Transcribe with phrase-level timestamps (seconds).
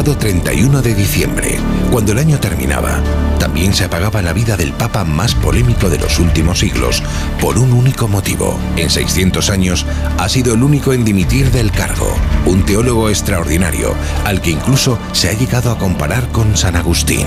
[0.00, 1.58] Pasado 31 de diciembre,
[1.90, 3.02] cuando el año terminaba,
[3.38, 7.02] también se apagaba la vida del papa más polémico de los últimos siglos
[7.38, 8.58] por un único motivo.
[8.76, 9.84] En 600 años
[10.16, 15.28] ha sido el único en dimitir del cargo, un teólogo extraordinario, al que incluso se
[15.28, 17.26] ha llegado a comparar con San Agustín.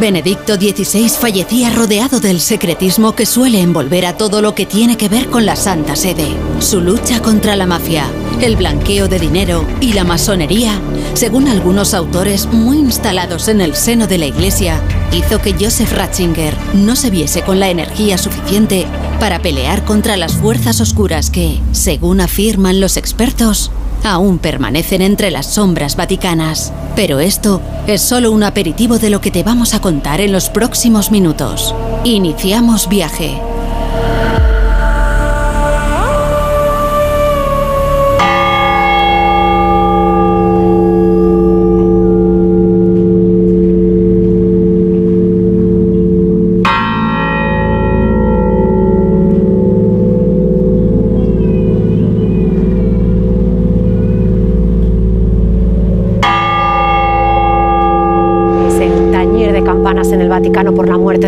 [0.00, 5.08] Benedicto XVI fallecía rodeado del secretismo que suele envolver a todo lo que tiene que
[5.08, 6.26] ver con la Santa Sede.
[6.60, 8.06] Su lucha contra la mafia,
[8.40, 10.80] el blanqueo de dinero y la masonería,
[11.14, 16.54] según algunos autores muy instalados en el seno de la Iglesia, hizo que Joseph Ratzinger
[16.74, 18.86] no se viese con la energía suficiente
[19.18, 23.70] para pelear contra las fuerzas oscuras que, según afirman los expertos,
[24.04, 26.72] aún permanecen entre las sombras vaticanas.
[26.94, 30.48] Pero esto es solo un aperitivo de lo que te vamos a contar en los
[30.48, 31.74] próximos minutos.
[32.04, 33.40] Iniciamos viaje.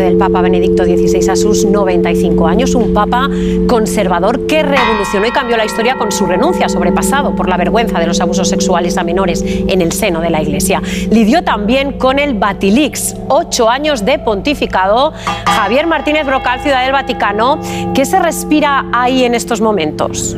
[0.01, 3.29] Del Papa Benedicto XVI a sus 95 años, un Papa
[3.67, 8.07] conservador que revolucionó y cambió la historia con su renuncia, sobrepasado por la vergüenza de
[8.07, 10.81] los abusos sexuales a menores en el seno de la Iglesia.
[11.09, 15.13] Lidió también con el Batilix, ocho años de pontificado.
[15.45, 17.59] Javier Martínez Brocal, Ciudad del Vaticano,
[17.93, 20.35] ¿qué se respira ahí en estos momentos?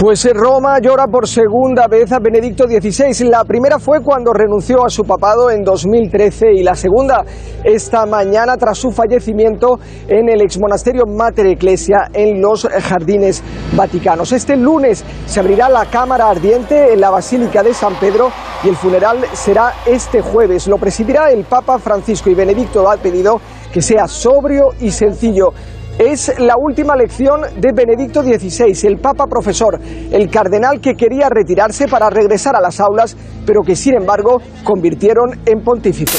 [0.00, 3.28] Pues Roma llora por segunda vez a Benedicto XVI.
[3.28, 7.22] La primera fue cuando renunció a su papado en 2013 y la segunda
[7.62, 9.78] esta mañana tras su fallecimiento
[10.08, 13.42] en el exmonasterio Mater Ecclesia en los jardines
[13.76, 14.32] vaticanos.
[14.32, 18.30] Este lunes se abrirá la cámara ardiente en la Basílica de San Pedro
[18.64, 20.66] y el funeral será este jueves.
[20.66, 23.38] Lo presidirá el Papa Francisco y Benedicto ha pedido
[23.70, 25.52] que sea sobrio y sencillo.
[25.98, 29.78] Es la última lección de Benedicto XVI, el Papa profesor,
[30.10, 35.38] el cardenal que quería retirarse para regresar a las aulas, pero que sin embargo convirtieron
[35.44, 36.18] en pontífice.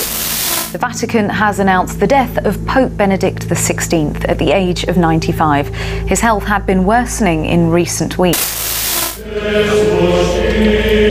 [0.71, 5.67] The Vatican has announced the death of Pope Benedict XVI at the age of 95.
[6.07, 8.61] His health had been worsening in recent weeks.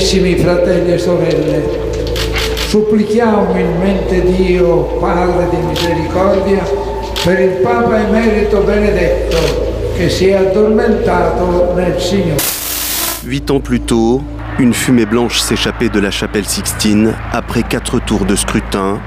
[0.01, 1.63] Carissimi fratelli e sorelle,
[2.69, 6.65] supplichiamo umilmente Dio, Padre di misericordia,
[7.25, 9.37] per il Papa emerito Benedetto,
[9.95, 12.41] che si è addormentato nel Signore.
[13.25, 14.23] Huit ans plus tôt,
[14.59, 19.01] une fumée blanche s'échappait de la chapelle Sixtine après quatre tours de scrutin.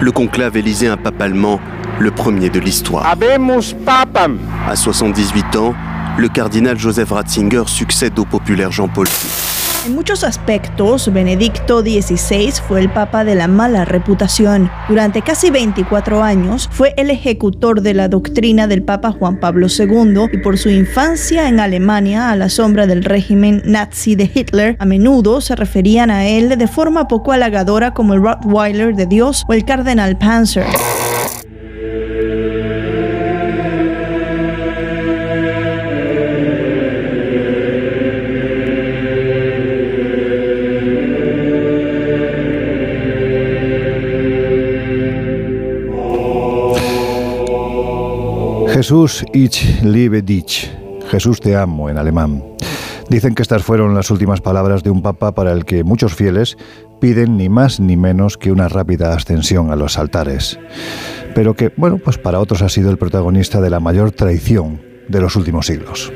[0.00, 1.60] Le conclave élisait un pape allemand,
[2.00, 3.04] le premier de l'histoire.
[3.86, 4.38] Papam.
[4.68, 5.74] À 78 ans,
[6.18, 9.51] le cardinal Joseph Ratzinger succède au populaire Jean-Paul II.
[9.84, 14.70] En muchos aspectos, Benedicto XVI fue el papa de la mala reputación.
[14.88, 20.28] Durante casi 24 años fue el ejecutor de la doctrina del Papa Juan Pablo II
[20.32, 24.84] y por su infancia en Alemania a la sombra del régimen nazi de Hitler, a
[24.84, 29.52] menudo se referían a él de forma poco halagadora como el Rottweiler de Dios o
[29.52, 30.66] el Cardenal Panzer.
[48.82, 50.68] Jesús ich liebe dich.
[51.08, 52.42] Jesús te amo en alemán.
[53.08, 56.56] Dicen que estas fueron las últimas palabras de un papa para el que muchos fieles
[57.00, 60.58] piden ni más ni menos que una rápida ascensión a los altares.
[61.32, 65.20] Pero que, bueno, pues para otros ha sido el protagonista de la mayor traición de
[65.20, 66.12] los últimos siglos.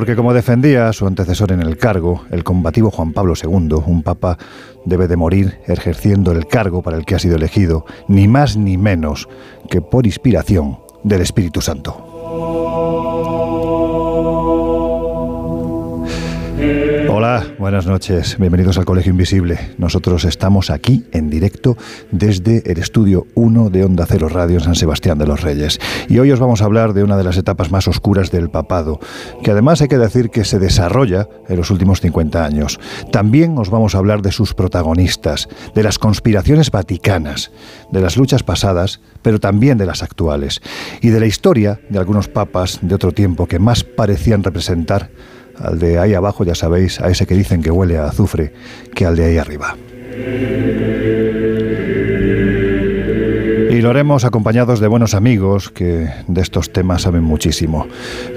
[0.00, 4.38] Porque como defendía su antecesor en el cargo, el combativo Juan Pablo II, un papa
[4.86, 8.78] debe de morir ejerciendo el cargo para el que ha sido elegido, ni más ni
[8.78, 9.28] menos
[9.68, 12.79] que por inspiración del Espíritu Santo.
[17.22, 18.38] Hola, buenas noches.
[18.38, 19.58] Bienvenidos al Colegio Invisible.
[19.76, 21.76] Nosotros estamos aquí en directo
[22.10, 25.78] desde el estudio 1 de Onda Cero Radio en San Sebastián de los Reyes.
[26.08, 29.00] Y hoy os vamos a hablar de una de las etapas más oscuras del papado,
[29.44, 32.80] que además hay que decir que se desarrolla en los últimos 50 años.
[33.12, 37.52] También os vamos a hablar de sus protagonistas, de las conspiraciones vaticanas,
[37.92, 40.62] de las luchas pasadas, pero también de las actuales,
[41.02, 45.10] y de la historia de algunos papas de otro tiempo que más parecían representar
[45.62, 48.52] al de ahí abajo, ya sabéis, a ese que dicen que huele a azufre,
[48.94, 49.76] que al de ahí arriba.
[53.70, 57.86] Y lo haremos acompañados de buenos amigos que de estos temas saben muchísimo.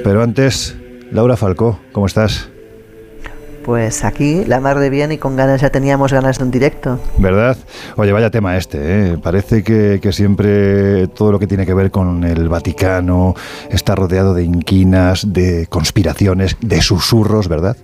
[0.04, 0.76] Pero antes,
[1.12, 2.53] Laura Falcó, ¿cómo estás?
[3.66, 7.00] Pues aquí, la mar de bien y con ganas, ya teníamos ganas de un directo.
[7.18, 7.58] ¿Verdad?
[7.96, 9.18] Oye, vaya tema este, ¿eh?
[9.18, 13.36] Parece que, que, siempre todo lo que tiene que ver con el Vaticano
[13.70, 17.78] está rodeado de inquinas, de conspiraciones, de susurros, ¿verdad?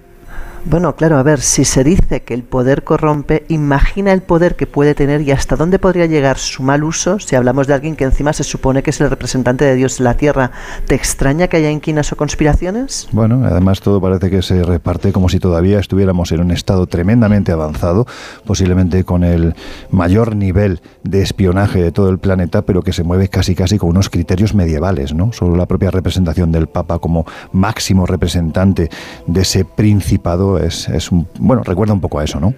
[0.65, 4.67] Bueno, claro, a ver, si se dice que el poder corrompe, imagina el poder que
[4.67, 8.03] puede tener y hasta dónde podría llegar su mal uso si hablamos de alguien que
[8.03, 10.51] encima se supone que es el representante de Dios en la tierra.
[10.85, 13.07] ¿Te extraña que haya inquinas o conspiraciones?
[13.11, 17.51] Bueno, además todo parece que se reparte como si todavía estuviéramos en un estado tremendamente
[17.51, 18.05] avanzado,
[18.45, 19.55] posiblemente con el
[19.91, 23.89] mayor nivel de espionaje de todo el planeta, pero que se mueve casi casi con
[23.89, 25.31] unos criterios medievales, ¿no?
[25.33, 28.89] Solo la propia representación del Papa como máximo representante
[29.25, 32.53] de ese principado es, un, bueno, recuerda un poco a eso, ¿no?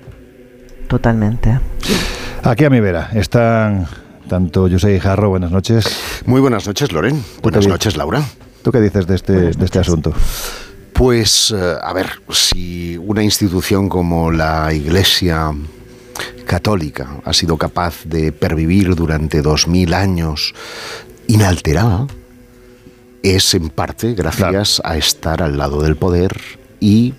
[0.88, 1.60] Totalmente.
[2.44, 3.88] Aquí a mi vera están
[4.28, 5.86] tanto José y Jarro, buenas noches.
[6.26, 7.24] Muy buenas noches, Loren.
[7.42, 8.24] Buenas noches, Laura.
[8.64, 10.14] ¿Tú qué dices de este, de este asunto?
[10.94, 15.52] Pues, eh, a ver, si una institución como la Iglesia
[16.46, 20.54] Católica ha sido capaz de pervivir durante dos mil años
[21.28, 22.08] inalterada,
[23.24, 26.40] es en parte gracias a estar al lado del poder
[26.80, 27.14] y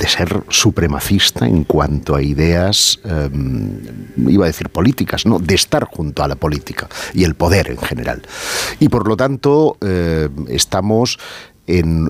[0.00, 3.78] de ser supremacista en cuanto a ideas, em,
[4.28, 7.78] iba a decir políticas, no, de estar junto a la política y el poder en
[7.78, 8.22] general.
[8.78, 11.18] Y por lo tanto, em, estamos
[11.66, 12.08] en,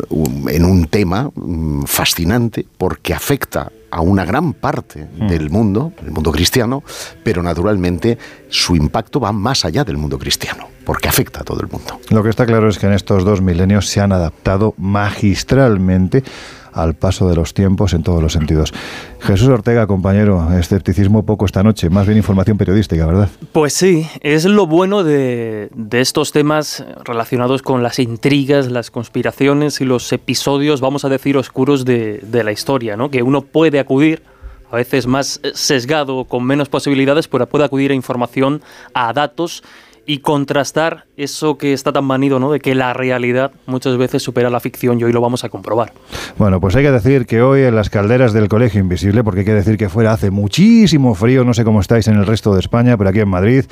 [0.48, 5.26] en, un tema mm, fascinante porque afecta a una gran parte mm.
[5.26, 6.84] del mundo, el mundo cristiano,
[7.24, 11.68] pero naturalmente su impacto va más allá del mundo cristiano, porque afecta a todo el
[11.68, 12.00] mundo.
[12.10, 16.22] Lo que está claro es que en estos dos milenios se han adaptado magistralmente
[16.72, 18.72] al paso de los tiempos en todos los sentidos.
[19.20, 23.28] Jesús Ortega, compañero, escepticismo poco esta noche, más bien información periodística, ¿verdad?
[23.52, 29.84] Pues sí, es lo bueno de, estos temas relacionados con las intrigas, las conspiraciones y
[29.84, 33.10] los episodios, vamos a decir, oscuros de, de la historia, ¿no?
[33.10, 34.22] Que uno puede acudir
[34.70, 38.62] a veces más sesgado, con menos posibilidades, pero puede acudir a información,
[38.94, 39.62] a datos
[40.06, 42.52] y contrastar eso que está tan manido, ¿no?
[42.52, 45.92] De que la realidad muchas veces supera la ficción y hoy lo vamos a comprobar.
[46.38, 49.46] Bueno, pues hay que decir que hoy en las calderas del Colegio Invisible, porque hay
[49.46, 52.60] que decir que fuera hace muchísimo frío, no sé cómo estáis en el resto de
[52.60, 53.64] España, pero aquí en Madrid,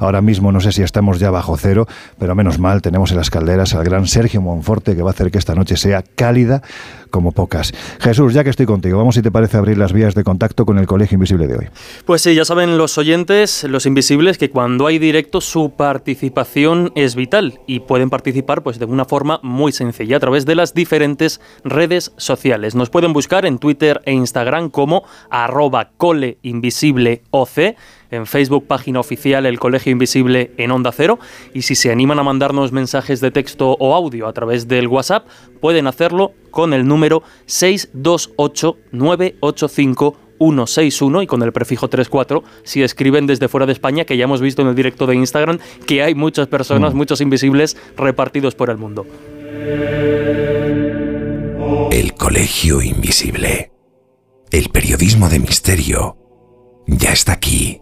[0.00, 1.86] ahora mismo no sé si estamos ya bajo cero,
[2.18, 5.30] pero menos mal, tenemos en las calderas al gran Sergio Monforte que va a hacer
[5.30, 6.62] que esta noche sea cálida
[7.10, 7.72] como pocas.
[8.00, 10.78] Jesús, ya que estoy contigo, vamos si te parece abrir las vías de contacto con
[10.78, 11.68] el Colegio Invisible de hoy.
[12.04, 17.14] Pues sí, ya saben los oyentes, los invisibles, que cuando hay directo su participación es
[17.14, 21.40] vital y pueden participar pues de una forma muy sencilla a través de las diferentes
[21.62, 22.74] redes sociales.
[22.74, 27.76] Nos pueden buscar en Twitter e Instagram como arroba coleinvisibleoc
[28.10, 31.20] en Facebook, página oficial El Colegio Invisible en Onda Cero.
[31.54, 35.28] Y si se animan a mandarnos mensajes de texto o audio a través del WhatsApp,
[35.60, 43.26] pueden hacerlo con el número 628 985 161 y con el prefijo 34 si escriben
[43.26, 46.14] desde fuera de España, que ya hemos visto en el directo de Instagram que hay
[46.14, 46.96] muchas personas, mm.
[46.96, 49.06] muchos invisibles repartidos por el mundo.
[51.90, 53.72] El Colegio Invisible.
[54.50, 56.16] El periodismo de misterio
[56.86, 57.80] ya está aquí,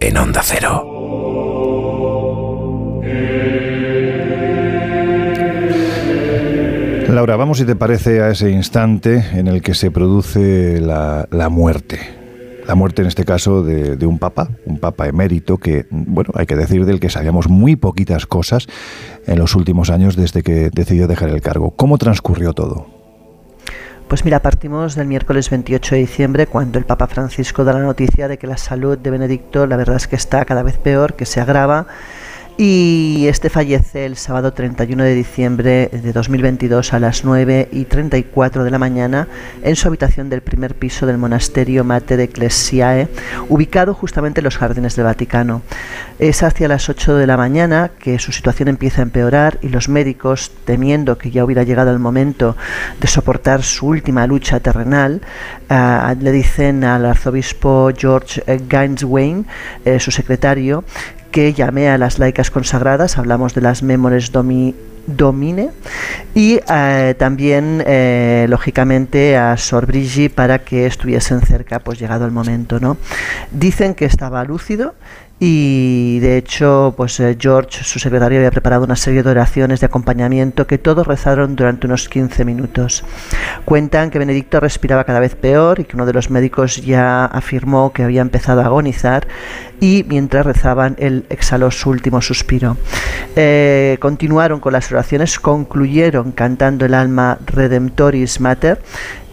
[0.00, 1.51] en Onda Cero.
[7.12, 12.00] Laura, vamos si te parece a ese instante en el que se produce la, muerte.
[12.66, 16.46] La muerte en este caso de, de, un papa, un papa emérito que, bueno, hay
[16.46, 18.66] que decir del que sabíamos muy poquitas cosas
[19.26, 21.72] en los últimos años desde que decidió dejar el cargo.
[21.72, 22.86] ¿Cómo transcurrió todo?
[24.08, 28.26] Pues mira, partimos del miércoles 28 de diciembre cuando el Papa Francisco da la noticia
[28.26, 31.26] de que la salud de Benedicto la verdad es que está cada vez peor, que
[31.26, 31.86] se agrava
[32.58, 38.64] y este fallece el sábado 31 de diciembre de 2022 a las 9 y 34
[38.64, 39.28] de la mañana
[39.62, 43.08] en su habitación del primer piso del monasterio Mater Ecclesiae,
[43.48, 45.62] ubicado justamente en los jardines del Vaticano.
[46.18, 49.88] Es hacia las 8 de la mañana que su situación empieza a empeorar y los
[49.88, 52.56] médicos, temiendo que ya hubiera llegado el momento
[53.00, 55.22] de soportar su última lucha terrenal,
[55.70, 59.46] uh, le dicen al arzobispo George Gainswain,
[59.84, 60.84] eh, su secretario,
[61.32, 65.70] que llame a las laicas consagradas, hablamos de las Memores Domi, Domine,
[66.34, 72.30] y eh, también, eh, lógicamente, a Sor Brigi para que estuviesen cerca, pues llegado el
[72.30, 72.78] momento.
[72.78, 72.98] ¿no?
[73.50, 74.94] Dicen que estaba lúcido
[75.44, 79.86] y de hecho, pues eh, George, su secretario, había preparado una serie de oraciones de
[79.86, 83.02] acompañamiento que todos rezaron durante unos 15 minutos.
[83.64, 87.92] Cuentan que Benedicto respiraba cada vez peor y que uno de los médicos ya afirmó
[87.92, 89.26] que había empezado a agonizar
[89.80, 92.76] y mientras rezaban él exhaló su último suspiro.
[93.34, 98.80] Eh, continuaron con las oraciones, concluyeron cantando el alma Redemptoris Mater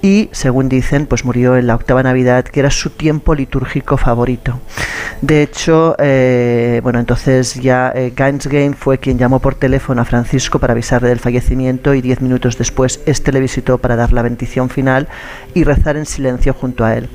[0.02, 4.60] y, según dicen, pues murió en la octava Navidad, que era su tiempo litúrgico favorito.
[5.22, 10.60] De hecho, eh, bueno, entonces ya eh, Gainsgame fue quien llamó por teléfono a Francisco
[10.60, 14.70] para avisarle del fallecimiento y diez minutos después este le visitó para dar la bendición
[14.70, 15.10] final
[15.54, 17.10] y rezar en silencio junto a él.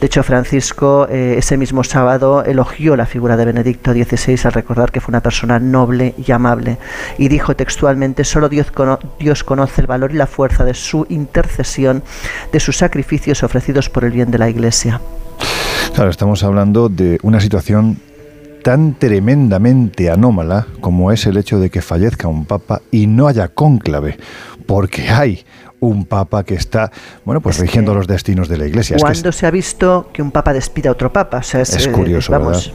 [0.00, 4.92] De hecho, Francisco eh, ese mismo sábado elogió la figura de Benedicto XVI al recordar
[4.92, 6.78] que fue una persona noble y amable
[7.18, 11.04] y dijo textualmente, solo Dios, cono Dios conoce el valor y la fuerza de su
[11.08, 12.04] intercesión
[12.52, 15.00] de sus sacrificios ofrecidos por el bien de la Iglesia.
[15.94, 17.98] Claro, estamos hablando de una situación
[18.62, 23.48] tan tremendamente anómala como es el hecho de que fallezca un papa y no haya
[23.48, 24.18] cónclave,
[24.70, 25.44] porque hay
[25.80, 26.92] un papa que está,
[27.24, 28.98] bueno, pues rigiendo los destinos de la Iglesia.
[29.00, 31.38] ¿Cuándo se ha visto que un papa despida a otro papa?
[31.38, 32.72] O sea, es, curioso, vamos,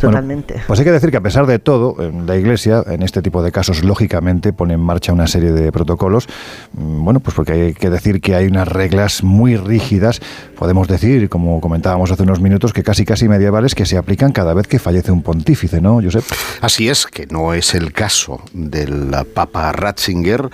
[0.00, 0.62] totalmente.
[0.66, 1.96] pues hay que decir que a pesar de todo,
[2.26, 6.28] la Iglesia, en este tipo de casos, lógicamente pone en marcha una serie de protocolos.
[6.74, 10.20] Mm, bueno, pues porque hay que decir que hay unas reglas muy rígidas.
[10.56, 14.54] Podemos decir, como comentábamos hace unos minutos, que casi casi medievales que se aplican cada
[14.54, 16.24] vez que fallece un pontífice, ¿no, Josep?
[16.60, 20.50] Así es, que no es el caso del Papa Ratzinger,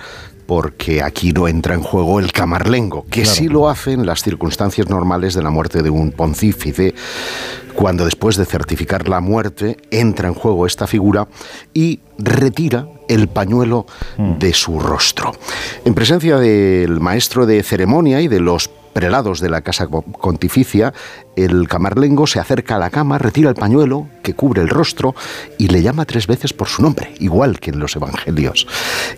[0.49, 4.89] porque aquí no entra en juego el camarlengo, que sí lo hace en las circunstancias
[4.89, 6.95] normales de la muerte de un pontífice,
[7.75, 11.27] cuando después de certificar la muerte entra en juego esta figura
[11.71, 13.85] y retira el pañuelo
[14.17, 14.39] Mm.
[14.39, 15.33] de su rostro.
[15.85, 20.93] En presencia del maestro de ceremonia y de los prelados de la casa pontificia,
[21.35, 25.15] el camarlengo se acerca a la cama, retira el pañuelo que cubre el rostro
[25.57, 28.67] y le llama tres veces por su nombre, igual que en los evangelios.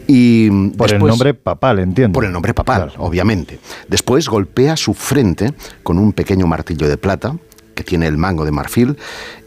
[0.07, 2.13] Y por después, el nombre papal, entiendo.
[2.13, 3.03] Por el nombre papal, claro.
[3.03, 3.59] obviamente.
[3.87, 7.35] Después golpea su frente con un pequeño martillo de plata
[7.75, 8.97] que tiene el mango de marfil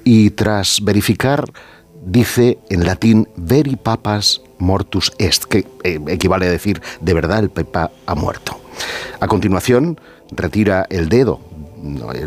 [0.02, 1.45] y tras verificar
[2.04, 7.50] dice en latín veri papas mortus est, que eh, equivale a decir de verdad el
[7.50, 8.63] papa ha muerto.
[9.21, 10.00] A continuación
[10.31, 11.40] retira el dedo,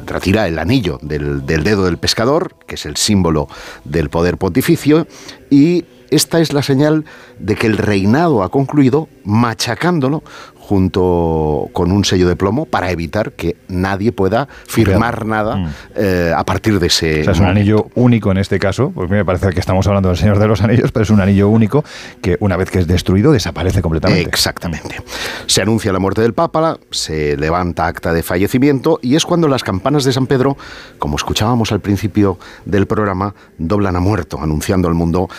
[0.05, 3.47] retira el anillo del, del, dedo del pescador, que es el símbolo
[3.83, 5.07] del poder pontificio,
[5.49, 7.05] y esta es la señal
[7.37, 10.23] de que el reinado ha concluido machacándolo
[10.67, 15.69] junto con un sello de plomo para evitar que nadie pueda firmar nada mm.
[15.95, 17.21] eh, a partir de ese...
[17.21, 20.09] O sea, es un anillo único en este caso, pues me parece que estamos hablando
[20.09, 21.85] del Señor de los Anillos, pero es un anillo único
[22.21, 24.27] que una vez que es destruido desaparece completamente.
[24.27, 24.97] Exactamente.
[25.45, 29.63] Se anuncia la muerte del Papa, se levanta acta de fallecimiento y es cuando las
[29.63, 30.57] campanas de San Pedro,
[30.99, 35.29] como escuchábamos al principio del programa, doblan a muerto, anunciando al mundo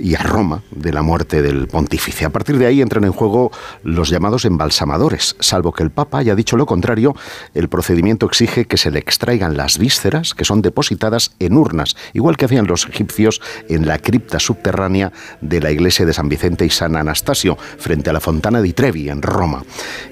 [0.00, 2.24] y a Roma de la muerte del pontífice.
[2.24, 3.52] A partir de ahí entran en juego
[3.84, 5.36] los llamados embalsamadores embalsamadores.
[5.38, 7.14] Salvo que el Papa haya dicho lo contrario,
[7.54, 12.36] el procedimiento exige que se le extraigan las vísceras que son depositadas en urnas, igual
[12.36, 16.70] que hacían los egipcios en la cripta subterránea de la iglesia de San Vicente y
[16.70, 19.62] San Anastasio, frente a la Fontana di Trevi, en Roma.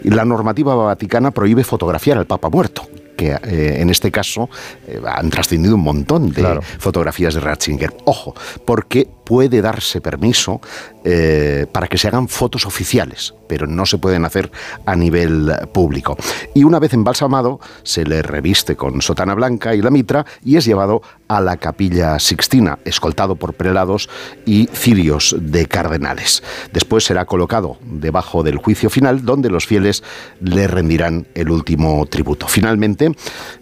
[0.05, 2.87] La normativa vaticana prohíbe fotografiar al Papa muerto
[3.17, 4.49] que eh, en este caso
[4.87, 6.63] eh, han trascendido un montón de claro.
[6.63, 7.95] fotografías de Ratzinger.
[8.07, 10.61] Ojo, porque puede darse permiso
[11.05, 14.51] eh, para que se hagan fotos oficiales, pero no se pueden hacer
[14.85, 16.17] a nivel público.
[16.53, 20.65] Y una vez embalsamado, se le reviste con sotana blanca y la mitra y es
[20.65, 24.11] llevado a la capilla Sixtina, escoltado por prelados
[24.45, 26.43] y cirios de cardenales.
[26.73, 30.03] Después será colocado debajo del juicio final, donde los fieles
[30.41, 32.49] le rendirán el último tributo.
[32.49, 33.15] Finalmente,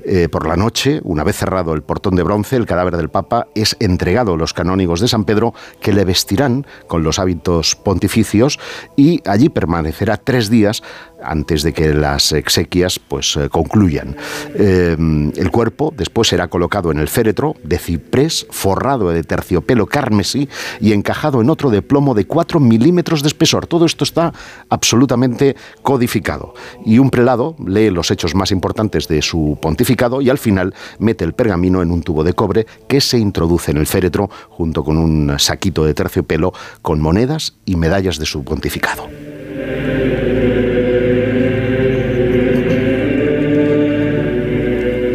[0.02, 3.48] eh, por la noche, una vez cerrado el portón de bronce, el cadáver del Papa
[3.54, 8.58] es entregado a los canónigos de San Pedro, que le vestirán con los hábitos pontificios
[8.96, 10.82] y allí permanecerá tres días
[11.22, 14.16] antes de que las exequias pues eh, concluyan.
[14.54, 14.96] Eh,
[15.37, 20.48] el cuerpo después será colocado en el féretro de ciprés forrado de terciopelo carmesí
[20.80, 23.66] y encajado en otro de plomo de 4 milímetros de espesor.
[23.66, 24.32] Todo esto está
[24.68, 26.54] absolutamente codificado.
[26.84, 31.25] Y un prelado lee los hechos más importantes de su pontificado y al final mete
[31.25, 34.96] el pergamino en un tubo de cobre que se introduce en el féretro junto con
[34.96, 39.08] un saquito de terciopelo con monedas y medallas de su pontificado.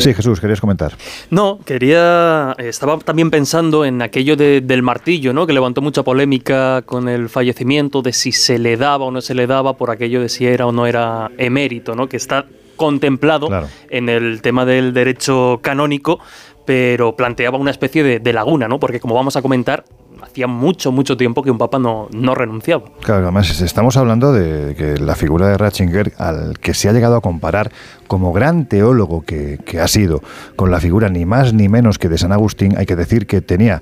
[0.03, 0.97] Sí, Jesús, querías comentar.
[1.29, 2.53] No, quería.
[2.57, 5.47] Estaba también pensando en aquello del martillo, ¿no?
[5.47, 9.33] Que levantó mucha polémica con el fallecimiento de si se le daba o no se
[9.33, 12.09] le daba por aquello de si era o no era emérito, ¿no?
[12.09, 12.45] Que está
[12.75, 13.47] contemplado
[13.89, 16.19] en el tema del derecho canónico,
[16.65, 18.81] pero planteaba una especie de, de, laguna, ¿no?
[18.81, 19.85] Porque como vamos a comentar,
[20.23, 22.85] hacía mucho, mucho tiempo que un papa no, no renunciaba.
[23.01, 27.15] Claro, además estamos hablando de que la figura de Ratzinger, al que se ha llegado
[27.15, 27.71] a comparar
[28.07, 30.21] como gran teólogo que, que ha sido,
[30.55, 33.41] con la figura ni más ni menos que de San Agustín, hay que decir que
[33.41, 33.81] tenía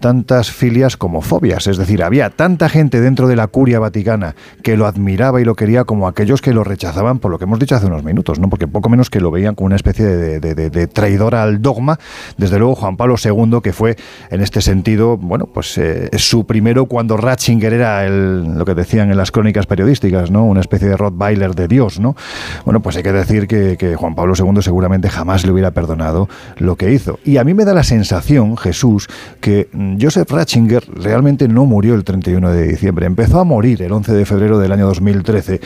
[0.00, 4.76] tantas filias como fobias, es decir, había tanta gente dentro de la curia vaticana que
[4.76, 7.74] lo admiraba y lo quería como aquellos que lo rechazaban por lo que hemos dicho
[7.74, 8.48] hace unos minutos, ¿no?
[8.48, 11.98] porque poco menos que lo veían como una especie de, traidor al dogma.
[12.36, 13.96] Desde luego Juan Pablo II, que fue
[14.30, 19.10] en este sentido, bueno, pues eh, su primero cuando Ratzinger era el, lo que decían
[19.10, 20.44] en las crónicas periodísticas, ¿no?
[20.44, 21.98] una especie de Rottweiler de Dios.
[22.00, 22.16] ¿no?
[22.64, 26.76] Bueno, pues hay que decir que Juan Pablo II seguramente jamás le hubiera perdonado lo
[26.76, 27.18] que hizo.
[27.24, 29.08] Y a mí me da la sensación, Jesús,
[29.40, 29.68] que
[30.00, 34.24] Joseph Ratzinger realmente no murió el 31 de diciembre, empezó a morir el 11 de
[34.24, 35.60] febrero del año 2013,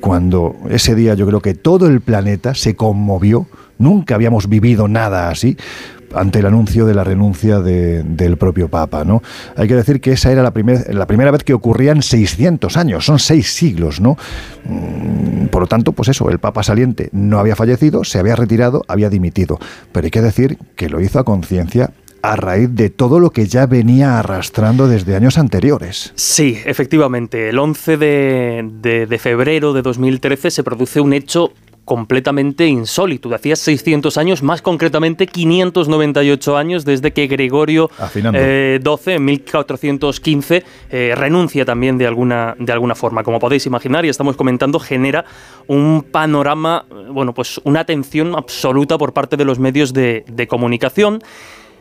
[0.00, 3.46] cuando ese día yo creo que todo el planeta se conmovió,
[3.78, 5.56] nunca habíamos vivido nada así,
[6.14, 9.04] ante el anuncio de la renuncia del propio Papa.
[9.04, 9.22] ¿no?
[9.56, 10.52] Hay que decir que esa era la,
[10.90, 14.00] la primera vez que ocurría en 600 años, son seis siglos.
[14.00, 14.16] ¿no?
[14.64, 18.84] Mm, por lo tanto, pues eso, el Papa saliente no había fallecido, se había retirado,
[18.88, 19.58] había dimitido.
[19.92, 21.90] Pero hay que decir que lo hizo a conciencia
[22.26, 26.12] a raíz de todo lo que ya venía arrastrando desde años anteriores.
[26.16, 27.50] Sí, efectivamente.
[27.50, 31.52] El 11 de, febrero de 2013 se produce un hecho
[31.84, 33.32] completamente insólito.
[33.32, 41.14] Hacía 600 años, más concretamente 598 años desde que Gregorio XII, eh, en 1415, eh,
[41.16, 43.22] renuncia también de alguna, de alguna forma.
[43.22, 45.24] Como podéis imaginar, y estamos comentando, genera
[45.68, 51.22] un panorama, bueno, pues una atención absoluta por parte de los medios de, de comunicación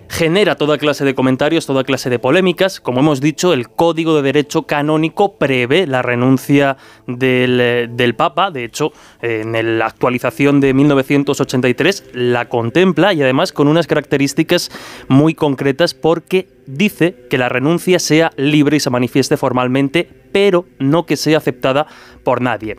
[0.10, 2.80] genera toda clase de comentarios, toda clase de polémicas.
[2.80, 8.52] Como hemos dicho, el Código de Derecho Canónico prevé la renuncia del, eh, Papa.
[8.52, 14.72] De hecho, en la actualización de 1983 la contempla y además con unas características
[15.08, 21.06] muy concretas porque dice que la renuncia sea libre y se manifieste formalmente, pero no
[21.06, 21.88] que sea aceptada
[22.24, 22.78] por nadie.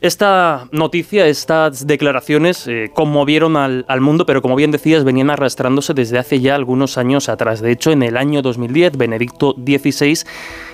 [0.00, 6.18] Esta noticia, estas declaraciones eh, conmovieron al, mundo, pero como bien decías, venían arrastrándose desde
[6.18, 7.60] hace ya algunos años atrás.
[7.60, 10.20] De hecho, en el año 2010, Benedicto XVI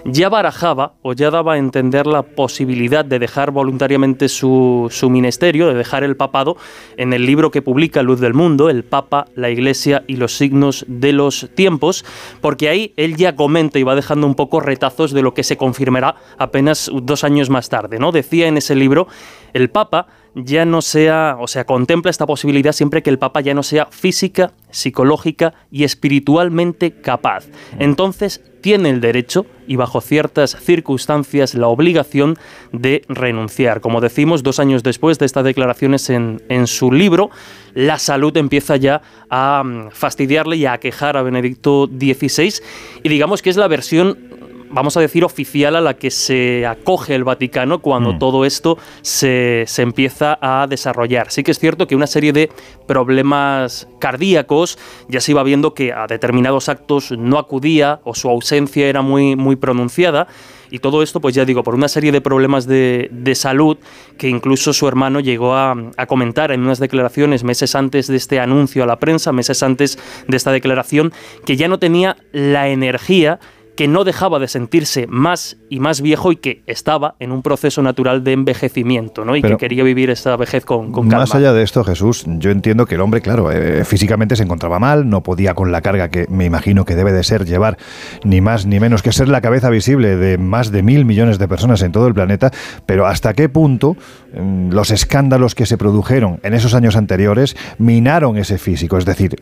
[0.04, 5.68] ya barajaba o ya daba a entender la posibilidad de dejar voluntariamente su, su ministerio,
[5.68, 6.58] de dejar el papado,
[6.98, 10.84] en el libro que publica Luz del Mundo, El Papa, la Iglesia y los signos
[10.87, 12.04] de los tiempos,
[12.42, 15.56] porque ahí él ya comenta y va dejando un poco retazos de lo que se
[15.56, 17.98] confirmará apenas dos años más tarde.
[17.98, 18.12] ¿no?
[18.12, 19.08] Decía en ese libro
[19.53, 23.55] el Papa ya no sea, o sea, contempla esta posibilidad siempre que el Papa ya
[23.55, 27.46] no sea física, psicológica y espiritualmente capaz.
[27.79, 32.37] Entonces tiene el derecho y bajo ciertas circunstancias la obligación
[32.72, 33.81] de renunciar.
[33.81, 37.31] Como decimos, dos años después de estas declaraciones en, en su libro,
[37.74, 42.55] la salud empieza ya a mm, fastidiarle y a quejar a Benedicto XVI
[43.03, 44.34] y digamos que es la versión
[44.74, 48.18] vamos a decir, oficial a la que se acoge el Vaticano cuando mm.
[48.18, 51.30] todo esto se, empieza a desarrollar.
[51.30, 52.50] Sí que es cierto que una serie de
[52.87, 58.88] problemas cardíacos ya se iba viendo que a determinados actos no acudía o su ausencia
[58.88, 60.26] era muy, muy pronunciada.
[60.70, 63.78] Y todo esto, pues ya digo, por una serie de problemas de, salud
[64.18, 68.40] que incluso su hermano llegó a, a, comentar en unas declaraciones meses antes de este
[68.40, 71.12] anuncio a la prensa, meses antes de esta declaración,
[71.44, 73.38] que ya no tenía la energía
[73.76, 77.82] que no dejaba de sentirse más y más viejo y que estaba en un proceso
[77.82, 79.37] natural de envejecimiento, ¿no?
[79.37, 81.24] Y que quería vivir esta vejez con, con calma.
[81.24, 84.78] Más allá de esto, Jesús, yo entiendo que el hombre, claro, eh, físicamente se encontraba
[84.78, 87.78] mal, no podía con la carga que me imagino que debe de ser llevar
[88.22, 91.48] ni más ni menos que ser la cabeza visible de más de mil millones de
[91.48, 92.50] personas en todo el planeta,
[92.87, 93.96] pero hasta qué punto
[94.37, 99.37] mm, los escándalos que se produjeron en esos años anteriores minaron ese físico, es decir,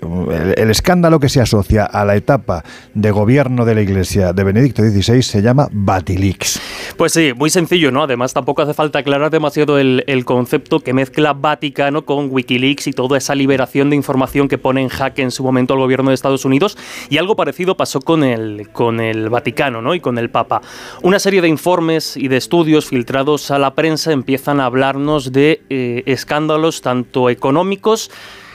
[0.56, 2.64] el escándalo que se asocia a la etapa
[2.94, 6.60] de gobierno de la Iglesia de Benedicto XVI se llama Batilix.
[6.96, 8.04] Pues sí, muy sencillo, ¿no?
[8.04, 13.18] Además, tampoco hace falta aclarar demasiado el, concepto que mezcla Vaticano con Wikileaks y toda
[13.18, 16.44] esa liberación de información que pone en jaque en su momento al gobierno de Estados
[16.44, 16.78] Unidos.
[17.10, 19.94] Y algo parecido pasó con el, con el Vaticano, ¿no?
[19.96, 20.60] Y con el Papa.
[21.02, 25.62] Una serie de informes y de estudios filtrados a la prensa empiezan a hablarnos de
[25.70, 28.10] eh, escándalos tanto económicos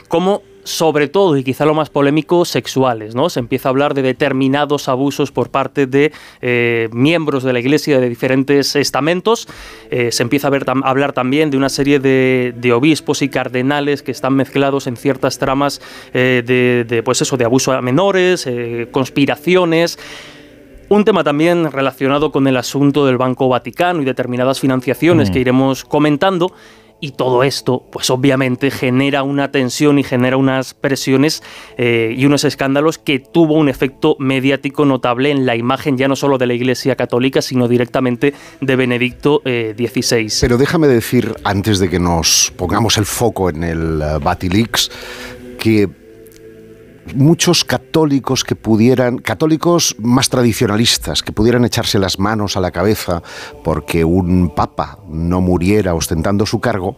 [0.08, 3.14] como sobre todo, y quizá lo más polémico, sexuales.
[3.14, 3.30] ¿no?
[3.30, 7.98] Se empieza a hablar de determinados abusos por parte de eh, miembros de la Iglesia
[7.98, 9.48] de diferentes estamentos.
[9.90, 14.10] Eh, se empieza a, ver, hablar también de una serie de, obispos y cardenales que
[14.12, 15.80] están mezclados en ciertas tramas
[16.12, 16.42] eh,
[16.86, 18.46] de, pues eso, de abuso a menores,
[18.90, 19.98] conspiraciones.
[20.90, 25.32] Un tema también relacionado con el asunto del Banco Vaticano y determinadas financiaciones mm.
[25.32, 26.52] que iremos comentando.
[27.00, 31.42] Y todo esto, pues obviamente genera una tensión y genera unas presiones
[31.76, 36.16] eh, y unos escándalos que tuvo un efecto mediático notable en la imagen ya no
[36.16, 40.26] solo de la Iglesia Católica, sino directamente de Benedicto XVI.
[40.26, 44.90] Eh, Pero déjame decir, antes de que nos pongamos el foco en el uh, Batilix,
[45.58, 45.88] que
[47.14, 53.22] muchos católicos que pudieran, católicos más tradicionalistas, que pudieran echarse las manos a la cabeza
[53.64, 56.96] porque un papa no muriera ostentando su cargo,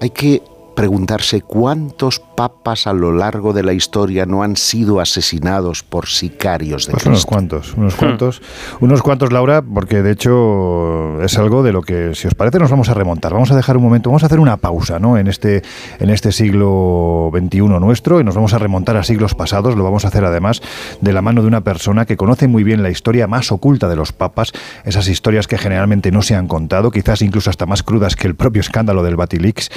[0.00, 0.42] hay que
[0.74, 6.88] preguntarse cuántos papas a lo largo de la historia no han sido asesinados por sicarios
[6.88, 8.42] de pues Unos cuantos, unos cuantos,
[8.80, 12.68] unos cuantos, Laura, porque de hecho es algo de lo que, si os parece, nos
[12.68, 13.32] vamos a remontar.
[13.32, 15.18] Vamos a dejar un momento, vamos a hacer una pausa, ¿no?
[15.18, 15.62] En este,
[16.00, 19.76] en este siglo XXI nuestro y nos vamos a remontar a siglos pasados.
[19.76, 20.62] Lo vamos a hacer además
[21.00, 23.94] de la mano de una persona que conoce muy bien la historia más oculta de
[23.94, 24.50] los papas,
[24.84, 28.34] esas historias que generalmente no se han contado, quizás incluso hasta más crudas que el
[28.34, 29.70] propio escándalo del Batilix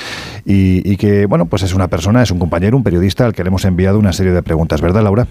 [0.47, 3.43] y, y que, bueno, pues es una persona, es un compañero, un periodista al que
[3.43, 5.27] le hemos enviado una serie de preguntas, ¿verdad, Laura?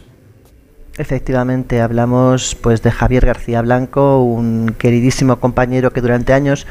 [0.97, 6.69] Efectivamente, hablamos pues de Javier García Blanco, un queridísimo compañero que durante años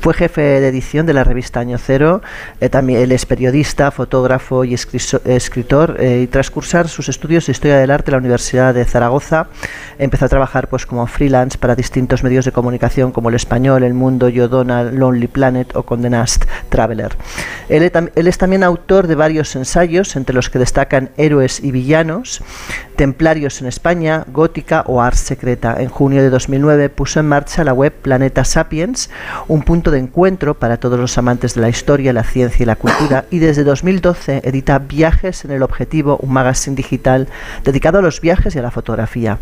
[0.00, 2.22] fue jefe de edición de la revista Año Cero.
[2.62, 5.96] Eh, también él es periodista, fotógrafo y escritor.
[6.00, 9.48] Eh, y tras cursar sus estudios de historia del arte en la Universidad de Zaragoza,
[9.98, 13.92] empezó a trabajar pues como freelance para distintos medios de comunicación como El Español, El
[13.92, 17.14] Mundo, Yo Donald, Lonely Planet o Condenast Traveler.
[17.68, 22.40] Él, él es también autor de varios ensayos, entre los que destacan Héroes y Villanos,
[22.96, 25.76] Templarios en España, Gótica o Ars Secreta.
[25.78, 29.10] En junio de 2009 puso en marcha la web Planeta Sapiens,
[29.48, 32.76] un punto de encuentro para todos los amantes de la historia, la ciencia y la
[32.76, 37.28] cultura, y desde 2012 edita Viajes en el Objetivo, un magazine digital
[37.64, 39.38] dedicado a los viajes y a la fotografía.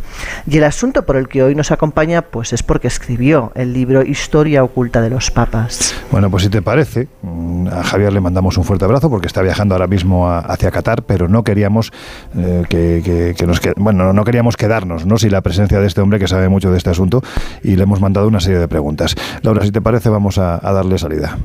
[0.47, 4.03] Y el asunto por el que hoy nos acompaña pues es porque escribió el libro
[4.03, 5.95] Historia oculta de los papas.
[6.11, 9.43] Bueno, pues si te parece, mm, a Javier le mandamos un fuerte abrazo porque está
[9.43, 11.93] viajando ahora mismo hacia Qatar, pero no queríamos
[12.37, 15.19] eh, que, nos bueno, no queríamos quedarnos, ¿no?
[15.19, 17.23] Sin la presencia de este hombre que sabe mucho de este asunto
[17.63, 19.15] y le hemos mandado una serie de preguntas.
[19.43, 21.39] Laura, si te parece, vamos a, darle salida.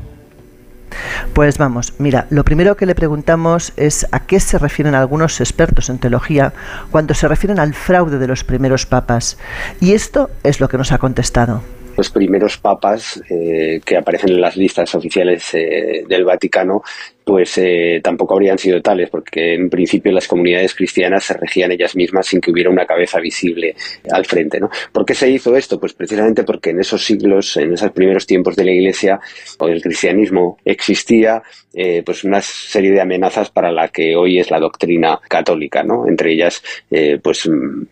[1.33, 5.89] Pues vamos, mira, lo primero que le preguntamos es a qué se refieren algunos expertos
[5.89, 6.53] en teología
[6.89, 9.37] cuando se refieren al fraude de los primeros papas.
[9.79, 11.61] Y esto es lo que nos ha contestado
[11.99, 16.81] los primeros papas eh, que aparecen en las listas oficiales eh, del Vaticano
[17.25, 21.95] pues eh, tampoco habrían sido tales, porque en principio las comunidades cristianas se regían ellas
[21.95, 23.75] mismas sin que hubiera una cabeza visible
[24.11, 24.59] al frente.
[24.59, 24.71] ¿no?
[24.91, 25.79] ¿Por qué se hizo esto?
[25.79, 29.19] Pues precisamente porque en esos siglos, en esos primeros tiempos de la Iglesia
[29.59, 31.43] o del cristianismo, existía
[32.03, 36.07] pues una serie de amenazas para la que hoy es la doctrina católica, ¿no?
[36.07, 36.63] entre ellas
[37.21, 37.47] pues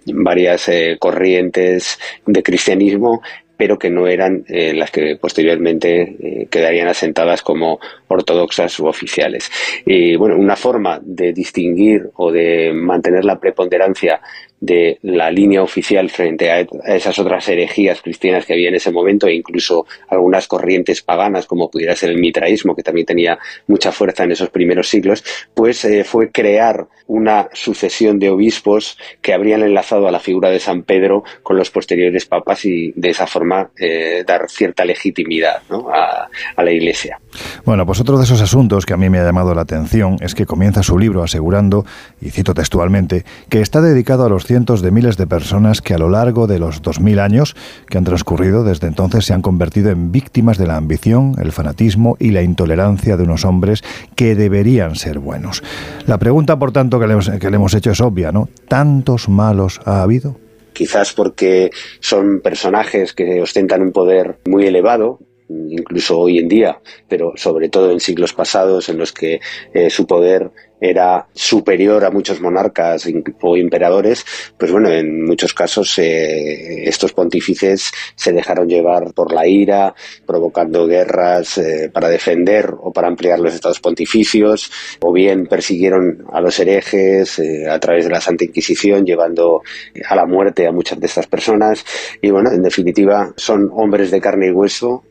[0.07, 0.67] varias
[0.99, 3.21] corrientes de cristianismo
[3.57, 9.51] pero que no eran eh, las que posteriormente eh, quedarían asentadas como ortodoxas u oficiales.
[9.85, 14.21] Y bueno, una forma de distinguir o de mantener la preponderancia
[14.59, 19.27] de la línea oficial frente a esas otras herejías cristianas que había en ese momento
[19.27, 24.23] e incluso algunas corrientes paganas como pudiera ser el mitraísmo que también tenía mucha fuerza
[24.23, 30.07] en esos primeros siglos pues eh, fue crear una sucesión de obispos que habrían enlazado
[30.07, 34.23] a la figura de San Pedro con los posteriores papas y de esa forma eh,
[34.25, 35.61] dar cierta legitimidad
[35.93, 37.19] a, a la Iglesia.
[37.63, 40.35] Bueno, pues otro de esos asuntos que a mí me ha llamado la atención es
[40.35, 41.85] que comienza su libro asegurando,
[42.21, 45.97] y cito textualmente, que está dedicado a los cientos de miles de personas que a
[45.97, 47.55] lo largo de los 2000 años
[47.89, 52.15] que han transcurrido desde entonces se han convertido en víctimas de la ambición, el fanatismo
[52.17, 53.83] y la intolerancia de unos hombres
[54.15, 55.61] que deberían ser buenos.
[56.05, 58.47] La pregunta, por tanto, que le hemos, hecho es obvia, ¿no?
[58.69, 60.37] ¿Tantos malos ha habido?
[60.71, 66.79] Quizás porque son personajes que ostentan un poder muy elevado, incluso hoy en día,
[67.09, 69.41] pero sobre todo en siglos pasados en los que
[69.73, 73.07] eh, su poder era superior a muchos monarcas
[73.41, 74.25] o emperadores,
[74.57, 79.93] pues bueno, en muchos casos eh, estos pontífices se dejaron llevar por la ira,
[80.25, 86.41] provocando guerras eh, para defender o para ampliar los estados pontificios, o bien persiguieron a
[86.41, 89.63] los herejes eh, a través de la Santa Inquisición, llevando
[90.07, 91.83] a la muerte a muchas de estas personas.
[92.21, 95.03] Y bueno, en definitiva, son hombres de carne y hueso,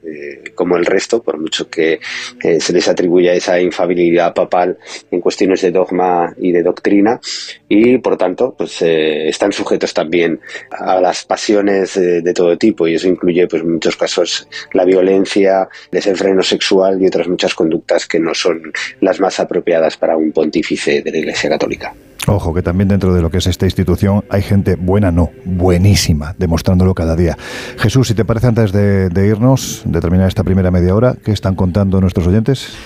[0.55, 1.99] como el resto, por mucho que
[2.41, 4.79] se les atribuya esa infabilidad papal
[5.11, 7.21] en cuestiones de dogma y de doctrina
[7.69, 10.41] y por tanto pues eh, están sujetos también
[10.71, 15.69] a las pasiones de todo tipo y eso incluye pues en muchos casos la violencia,
[15.91, 21.03] desenfreno sexual y otras muchas conductas que no son las más apropiadas para un pontífice
[21.03, 21.95] de la Iglesia Católica.
[22.29, 26.35] Ojo, que también dentro de lo que es esta institución hay gente buena, no, buenísima,
[26.39, 27.37] demostrándolo cada día.
[27.79, 31.31] Jesús, si te parece, antes de, de irnos, de terminar esta primera media hora, ¿qué
[31.31, 32.77] están contando nuestros oyentes?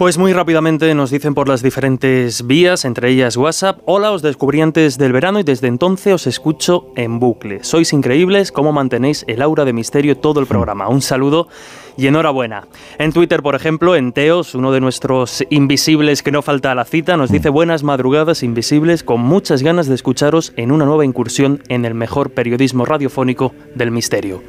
[0.00, 4.62] Pues muy rápidamente nos dicen por las diferentes vías, entre ellas WhatsApp, hola, os descubrí
[4.62, 7.62] antes del verano y desde entonces os escucho en bucle.
[7.64, 10.88] Sois increíbles, cómo mantenéis el aura de misterio todo el programa.
[10.88, 11.48] Un saludo
[11.96, 12.66] y enhorabuena.
[12.98, 16.84] En Twitter, por ejemplo, en Teos, uno de nuestros invisibles que no falta a la
[16.84, 21.62] cita, nos dice buenas madrugadas invisibles con muchas ganas de escucharos en una nueva incursión
[21.68, 24.42] en el mejor periodismo radiofónico del misterio.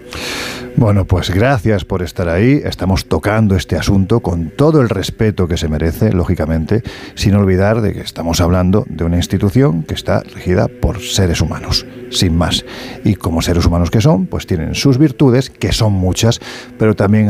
[0.75, 2.61] Bueno, pues gracias por estar ahí.
[2.63, 6.81] Estamos tocando este asunto con todo el respeto que se merece, lógicamente,
[7.13, 11.85] sin olvidar de que estamos hablando de una institución que está regida por seres humanos,
[12.09, 12.65] sin más.
[13.03, 16.39] Y como seres humanos que son, pues tienen sus virtudes, que son muchas,
[16.79, 17.29] pero también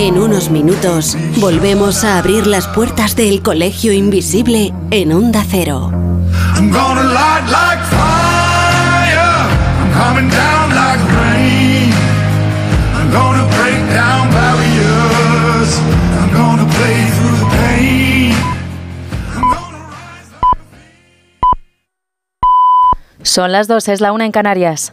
[0.00, 5.92] En unos minutos volvemos a abrir las puertas del Colegio Invisible en Onda Cero.
[23.22, 24.92] Son las dos, es la una en Canarias.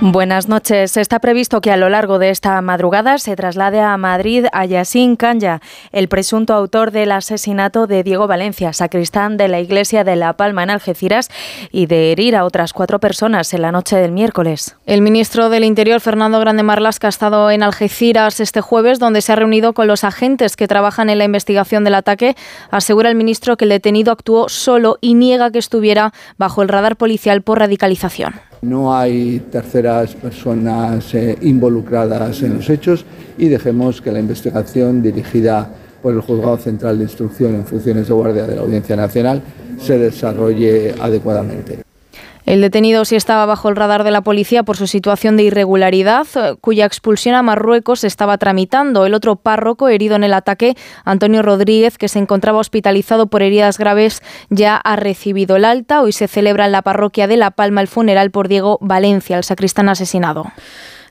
[0.00, 0.96] Buenas noches.
[0.96, 5.16] Está previsto que a lo largo de esta madrugada se traslade a Madrid a Yassin
[5.16, 10.34] Kanya, el presunto autor del asesinato de Diego Valencia, sacristán de la iglesia de La
[10.34, 11.30] Palma en Algeciras,
[11.72, 14.76] y de herir a otras cuatro personas en la noche del miércoles.
[14.86, 19.32] El ministro del Interior, Fernando Grande Marlasca, ha estado en Algeciras este jueves, donde se
[19.32, 22.36] ha reunido con los agentes que trabajan en la investigación del ataque.
[22.70, 26.94] Asegura el ministro que el detenido actuó solo y niega que estuviera bajo el radar
[26.94, 28.47] policial por radicalización.
[28.62, 33.04] No hay terceras personas eh, involucradas en los hechos
[33.38, 35.70] y dejemos que la investigación dirigida
[36.02, 39.42] por el Juzgado Central de Instrucción en funciones de guardia de la Audiencia Nacional
[39.80, 41.87] se desarrolle adecuadamente.
[42.48, 46.26] El detenido sí estaba bajo el radar de la policía por su situación de irregularidad,
[46.34, 49.04] eh, cuya expulsión a Marruecos estaba tramitando.
[49.04, 53.76] El otro párroco herido en el ataque, Antonio Rodríguez, que se encontraba hospitalizado por heridas
[53.76, 56.00] graves, ya ha recibido el alta.
[56.00, 59.44] Hoy se celebra en la parroquia de La Palma el funeral por Diego Valencia, el
[59.44, 60.46] sacristán asesinado.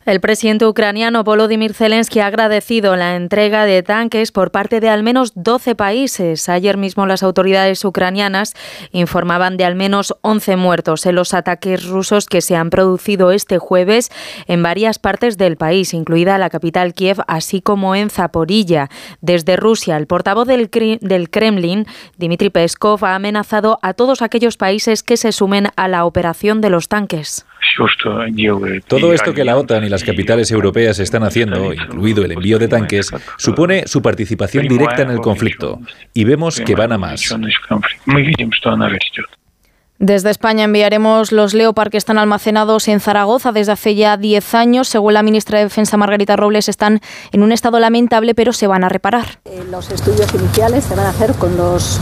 [0.08, 5.04] El presidente ucraniano Volodymyr Zelensky ha agradecido la entrega de tanques por parte de al
[5.04, 6.48] menos 12 países.
[6.48, 8.54] Ayer mismo las autoridades ucranianas
[8.94, 13.58] informaban de al menos 11 muertos en los ataques rusos que se han producido este
[13.58, 14.10] jueves
[14.48, 18.88] en varias partes del país, incluida la capital Kiev, así como en Zaporilla.
[19.20, 20.70] Desde Rusia, el portavoz del,
[21.02, 26.06] del Kremlin, Dmitry Peskov, ha amenazado a todos aquellos países que se sumen a la
[26.06, 27.46] operación de los tanques.
[28.88, 32.68] Todo esto que la OTAN y las capitales europeas están haciendo, incluido el envío de
[32.68, 35.80] tanques, supone su participación directa en el conflicto.
[36.14, 37.36] Y vemos que van a más.
[40.00, 44.88] Desde España enviaremos los Leopard que están almacenados en Zaragoza desde hace ya 10 años.
[44.88, 48.84] Según la ministra de Defensa Margarita Robles, están en un estado lamentable, pero se van
[48.84, 49.40] a reparar.
[49.72, 52.00] Los estudios iniciales se van a hacer con los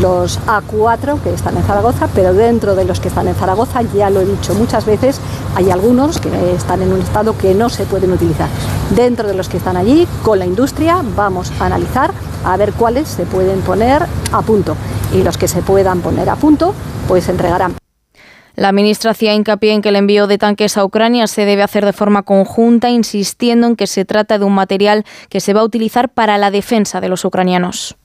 [0.00, 4.10] los A4 que están en Zaragoza, pero dentro de los que están en Zaragoza, ya
[4.10, 5.20] lo he dicho muchas veces,
[5.54, 8.48] hay algunos que están en un estado que no se pueden utilizar.
[8.90, 12.12] Dentro de los que están allí, con la industria, vamos a analizar
[12.44, 14.76] a ver cuáles se pueden poner a punto.
[15.12, 16.74] Y los que se puedan poner a punto,
[17.06, 17.74] pues se entregarán.
[18.54, 21.86] La ministra hacía hincapié en que el envío de tanques a Ucrania se debe hacer
[21.86, 25.64] de forma conjunta, insistiendo en que se trata de un material que se va a
[25.64, 27.96] utilizar para la defensa de los ucranianos.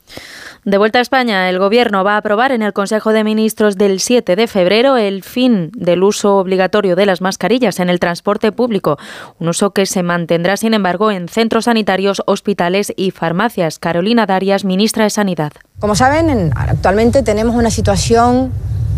[0.68, 4.02] De vuelta a España, el Gobierno va a aprobar en el Consejo de Ministros del
[4.02, 8.98] 7 de febrero el fin del uso obligatorio de las mascarillas en el transporte público,
[9.40, 13.80] un uso que se mantendrá, sin embargo, en centros sanitarios, hospitales y farmacias.
[13.80, 15.54] Carolina Darias, ministra de Sanidad.
[15.80, 18.52] Como saben, actualmente tenemos una situación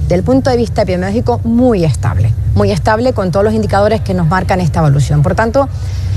[0.09, 4.27] del punto de vista epidemiológico muy estable, muy estable con todos los indicadores que nos
[4.27, 5.21] marcan esta evolución.
[5.21, 5.69] Por tanto,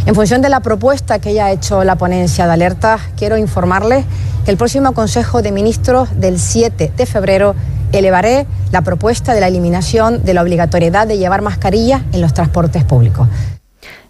[0.07, 4.05] en función de la propuesta que ya ha hecho la ponencia de alerta, quiero informarles
[4.45, 7.55] que el próximo Consejo de Ministros del 7 de febrero
[7.93, 12.85] elevaré la propuesta de la eliminación de la obligatoriedad de llevar mascarilla en los transportes
[12.85, 13.29] públicos.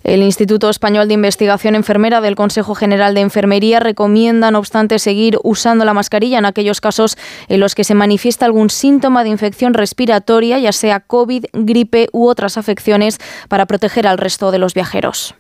[0.05, 5.39] El Instituto Español de Investigación Enfermera del Consejo General de Enfermería recomienda, no obstante, seguir
[5.45, 7.17] usando la mascarilla en aquellos casos
[7.49, 12.27] en los que se manifiesta algún síntoma de infección respiratoria, ya sea COVID, gripe u
[12.27, 15.37] otras afecciones, para proteger al resto de los viajeros.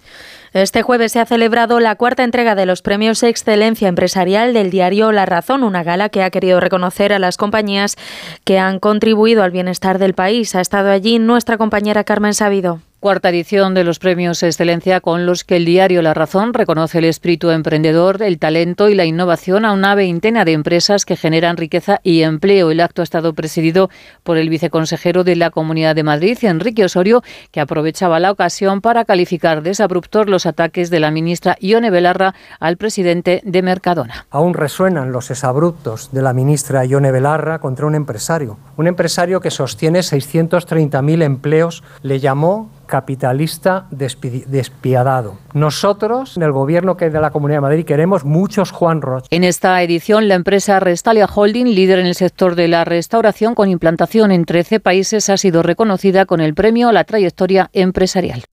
[0.53, 5.11] Este jueves se ha celebrado la cuarta entrega de los premios Excelencia Empresarial del diario
[5.11, 7.96] La Razón, una gala que ha querido reconocer a las compañías
[8.44, 10.55] que han contribuido al bienestar del país.
[10.55, 15.43] Ha estado allí nuestra compañera Carmen Sabido cuarta edición de los premios Excelencia con los
[15.43, 19.73] que el diario La Razón reconoce el espíritu emprendedor, el talento y la innovación a
[19.73, 22.71] una veintena de empresas que generan riqueza y empleo.
[22.71, 23.91] El acto ha estado presidido
[24.23, 29.05] por el viceconsejero de la Comunidad de Madrid, Enrique Osorio, que aprovechaba la ocasión para
[29.05, 34.27] calificar desabruptos los ataques de la ministra Ione Belarra al presidente de Mercadona.
[34.31, 39.51] Aún resuenan los exabruptos de la ministra Ione Belarra contra un empresario, un empresario que
[39.51, 45.39] sostiene 630.000 empleos, le llamó capitalista despiadado.
[45.55, 49.29] Nosotros, en el gobierno que de la Comunidad de Madrid, queremos muchos Juan Roche.
[49.31, 53.71] En esta edición, la empresa Restalia Holding, líder en el sector de la restauración con
[53.71, 58.45] implantación en 13 países, ha sido reconocida con el premio a la trayectoria empresarial.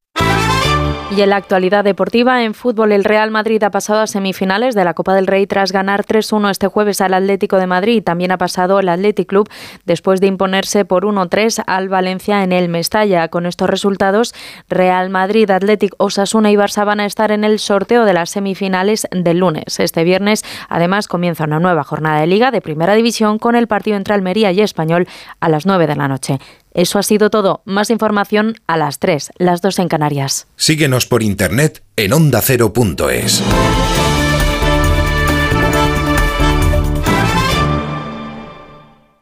[1.12, 4.86] Y en la actualidad deportiva, en fútbol, el Real Madrid ha pasado a semifinales de
[4.86, 8.04] la Copa del Rey tras ganar 3-1 este jueves al Atlético de Madrid.
[8.04, 9.50] También ha pasado el Athletic Club
[9.86, 13.28] después de imponerse por 1-3 al Valencia en el Mestalla.
[13.30, 14.36] Con estos resultados,
[14.70, 19.08] Real Madrid, Athletic, Osasuna y Barça van a estar en el sorteo de las semifinales
[19.12, 19.80] del lunes.
[19.80, 23.98] Este viernes, además, comienza una nueva jornada de Liga de Primera División con el partido
[23.98, 25.08] entre Almería y Español
[25.40, 26.38] a las 9 de la noche.
[26.80, 27.62] Eso ha sido todo.
[27.66, 30.48] Más información a las 3, las 2 en Canarias.
[30.56, 33.44] Síguenos por internet en ondacero.es.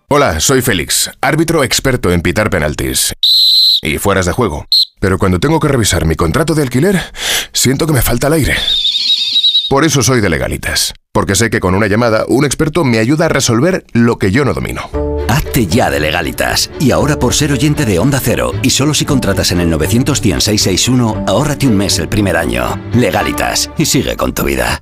[0.08, 3.16] Hola, soy Félix, árbitro experto en pitar penaltis
[3.82, 4.68] y fueras de juego.
[5.00, 7.02] Pero cuando tengo que revisar mi contrato de alquiler,
[7.54, 8.56] siento que me falta el aire.
[9.68, 13.26] Por eso soy de legalitas, porque sé que con una llamada un experto me ayuda
[13.26, 15.07] a resolver lo que yo no domino.
[15.28, 16.70] Hazte ya de legalitas.
[16.80, 21.26] Y ahora por ser oyente de Onda Cero, y solo si contratas en el 91661,
[21.28, 22.80] ahórrate un mes el primer año.
[22.94, 24.82] Legalitas, y sigue con tu vida.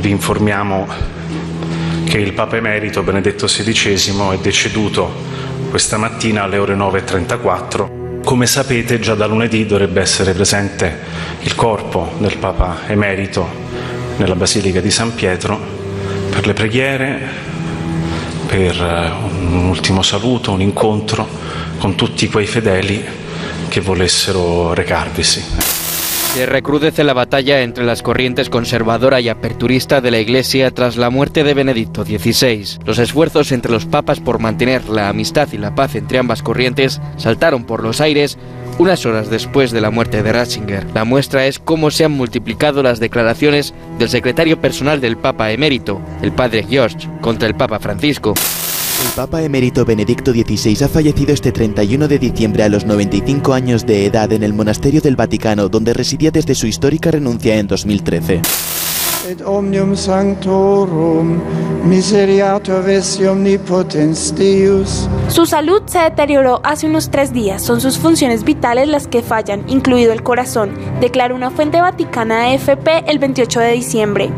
[0.00, 0.86] Vi informiamo
[2.04, 5.12] che il Papa Emerito Benedetto XVI è deceduto
[5.68, 8.22] questa mattina alle ore 9.34.
[8.24, 10.98] Come sapete già da lunedì dovrebbe essere presente
[11.40, 13.46] il corpo del Papa Emerito
[14.16, 15.58] nella Basilica di San Pietro
[16.30, 17.20] per le preghiere,
[18.46, 19.10] per eh,
[19.52, 21.28] un ultimo saluto, un incontro
[21.78, 23.04] con tutti quei fedeli
[23.68, 25.69] che volessero recarvisi.
[26.34, 31.10] Se recrudece la batalla entre las corrientes conservadora y aperturista de la Iglesia tras la
[31.10, 32.78] muerte de Benedicto XVI.
[32.84, 37.00] Los esfuerzos entre los papas por mantener la amistad y la paz entre ambas corrientes
[37.16, 38.38] saltaron por los aires
[38.78, 40.86] unas horas después de la muerte de Ratzinger.
[40.94, 46.00] La muestra es cómo se han multiplicado las declaraciones del secretario personal del Papa emérito,
[46.22, 48.34] el padre George, contra el Papa Francisco.
[49.10, 53.84] El Papa emérito Benedicto XVI ha fallecido este 31 de diciembre a los 95 años
[53.84, 58.40] de edad en el monasterio del Vaticano, donde residía desde su histórica renuncia en 2013.
[59.28, 61.40] Et omnium sanctorum
[63.28, 65.08] omnipotens Deus.
[65.28, 67.62] Su salud se deterioró hace unos tres días.
[67.62, 73.10] Son sus funciones vitales las que fallan, incluido el corazón, declaró una fuente vaticana AFP
[73.10, 74.30] el 28 de diciembre.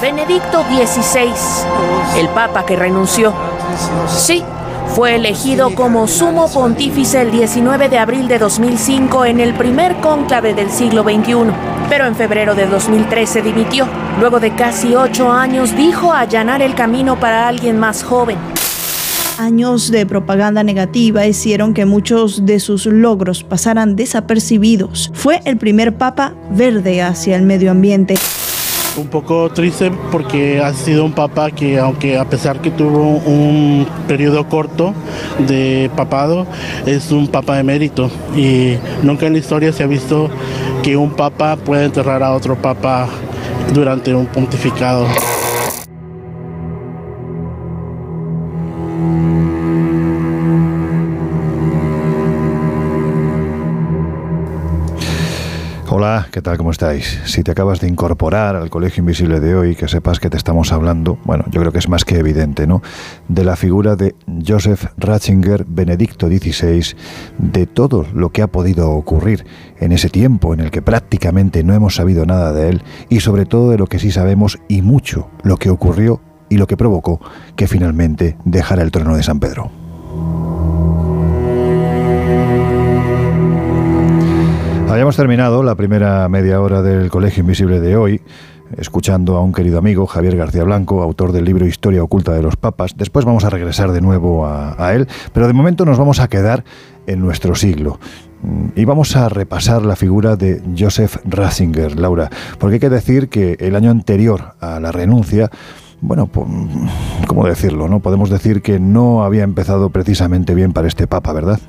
[0.00, 3.34] Benedicto XVI, el Papa que renunció.
[4.06, 4.44] Sí,
[4.94, 10.54] fue elegido como sumo pontífice el 19 de abril de 2005 en el primer cónclave
[10.54, 11.52] del siglo XXI,
[11.88, 13.88] pero en febrero de 2013 dimitió.
[14.20, 18.38] Luego de casi ocho años dijo allanar el camino para alguien más joven.
[19.36, 25.10] Años de propaganda negativa hicieron que muchos de sus logros pasaran desapercibidos.
[25.12, 28.14] Fue el primer papa verde hacia el medio ambiente
[28.98, 33.86] un poco triste porque ha sido un papa que aunque a pesar que tuvo un
[34.06, 34.94] periodo corto
[35.46, 36.46] de papado,
[36.86, 40.28] es un papa emérito y nunca en la historia se ha visto
[40.82, 43.08] que un papa pueda enterrar a otro papa
[43.72, 45.06] durante un pontificado.
[56.38, 56.56] ¿Qué tal?
[56.56, 57.18] ¿Cómo estáis?
[57.24, 60.70] Si te acabas de incorporar al Colegio Invisible de hoy, que sepas que te estamos
[60.70, 62.80] hablando, bueno, yo creo que es más que evidente, ¿no?
[63.26, 64.14] De la figura de
[64.46, 66.94] Joseph Ratzinger, Benedicto XVI,
[67.38, 69.46] de todo lo que ha podido ocurrir
[69.80, 73.44] en ese tiempo en el que prácticamente no hemos sabido nada de él y sobre
[73.44, 77.20] todo de lo que sí sabemos y mucho, lo que ocurrió y lo que provocó
[77.56, 79.87] que finalmente dejara el trono de San Pedro.
[84.90, 88.22] Habíamos terminado la primera media hora del Colegio Invisible de hoy
[88.76, 92.56] escuchando a un querido amigo, Javier García Blanco, autor del libro Historia Oculta de los
[92.56, 92.96] Papas.
[92.96, 96.64] Después vamos a regresar de nuevo a, él, pero de momento nos vamos a quedar
[97.06, 98.00] en nuestro siglo.
[98.76, 103.56] Y vamos a repasar la figura de Joseph Ratzinger, Laura, porque hay que decir que
[103.60, 105.50] el año anterior a la renuncia,
[106.00, 106.30] bueno,
[107.26, 107.88] ¿cómo decirlo?
[107.88, 111.60] No podemos decir que no había empezado precisamente bien para este papa, ¿verdad?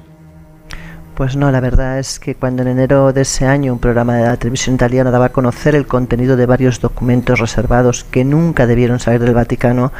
[1.19, 4.23] Pues no, la verdad es que cuando en enero de ese año un programa de
[4.23, 8.99] la televisión italiana daba a conocer el contenido de varios documentos reservados que nunca debieron
[8.99, 9.91] salir del Vaticano,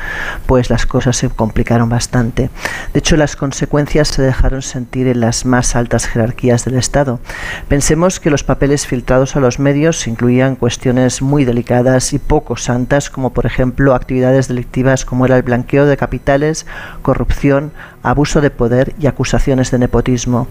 [0.45, 2.49] pues las cosas se complicaron bastante.
[2.93, 7.19] De hecho, las consecuencias se dejaron sentir en las más altas jerarquías del Estado.
[7.67, 13.09] Pensemos que los papeles filtrados a los medios incluían cuestiones muy delicadas y poco santas,
[13.09, 16.65] como por ejemplo actividades delictivas como era el blanqueo de capitales,
[17.01, 20.47] corrupción, abuso de poder y acusaciones de nepotismo.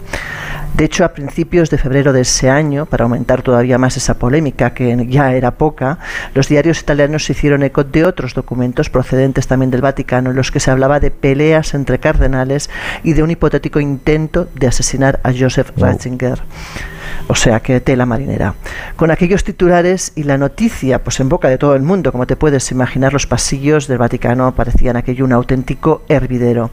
[0.74, 4.74] De hecho, a principios de febrero de ese año, para aumentar todavía más esa polémica,
[4.74, 5.98] que ya era poca,
[6.34, 10.52] los diarios italianos se hicieron eco de otros documentos procedentes también del Vaticano, en los
[10.52, 12.70] que se hablaba de peleas entre cardenales
[13.02, 16.42] y de un hipotético intento de asesinar a Joseph Ratzinger.
[17.28, 18.54] O sea que tela marinera.
[18.96, 22.36] Con aquellos titulares y la noticia, pues en boca de todo el mundo, como te
[22.36, 26.70] puedes imaginar, los pasillos del Vaticano parecían aquello un auténtico hervidero.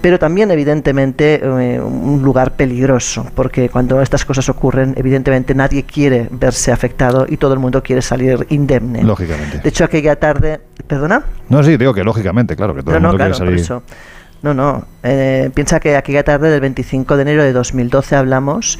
[0.00, 6.28] Pero también, evidentemente, eh, un lugar peligroso, porque cuando estas cosas ocurren, evidentemente nadie quiere
[6.30, 9.02] verse afectado y todo el mundo quiere salir indemne.
[9.02, 9.58] Lógicamente.
[9.58, 10.60] De hecho, aquella tarde.
[10.86, 11.24] ¿Perdona?
[11.48, 13.66] No, sí, digo que lógicamente, claro, que todo el mundo quiere salir.
[14.42, 14.84] No, no.
[15.02, 18.78] Eh, piensa que aquella tarde del 25 de enero de 2012 hablamos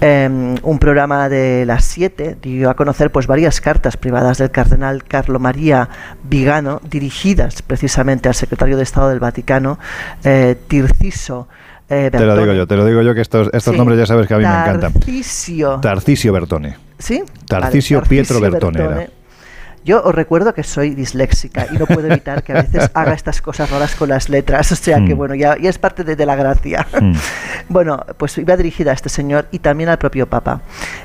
[0.00, 5.04] em, un programa de las 7 dio a conocer pues varias cartas privadas del cardenal
[5.04, 5.88] Carlo María
[6.24, 9.78] Vigano dirigidas precisamente al secretario de Estado del Vaticano,
[10.24, 11.48] eh, Tirciso.
[11.88, 14.26] Eh, te lo digo yo, te lo digo yo que estos, estos nombres ya sabes
[14.26, 14.92] que a mí me encantan.
[14.92, 15.78] Tarcisio.
[15.80, 16.76] Tarcisio Bertone.
[16.98, 17.22] ¿Sí?
[17.46, 19.10] Tarcisio, Pietro Bertone.
[19.86, 23.40] Yo os recuerdo que soy disléxica y no puedo evitar que a veces haga estas
[23.40, 25.16] cosas raras con las letras, o sea que mm.
[25.16, 26.84] bueno, ya, es parte de, la gracia.
[27.00, 27.12] Mm.
[27.68, 30.60] bueno, pues iba dirigida a este señor y también al propio Papa.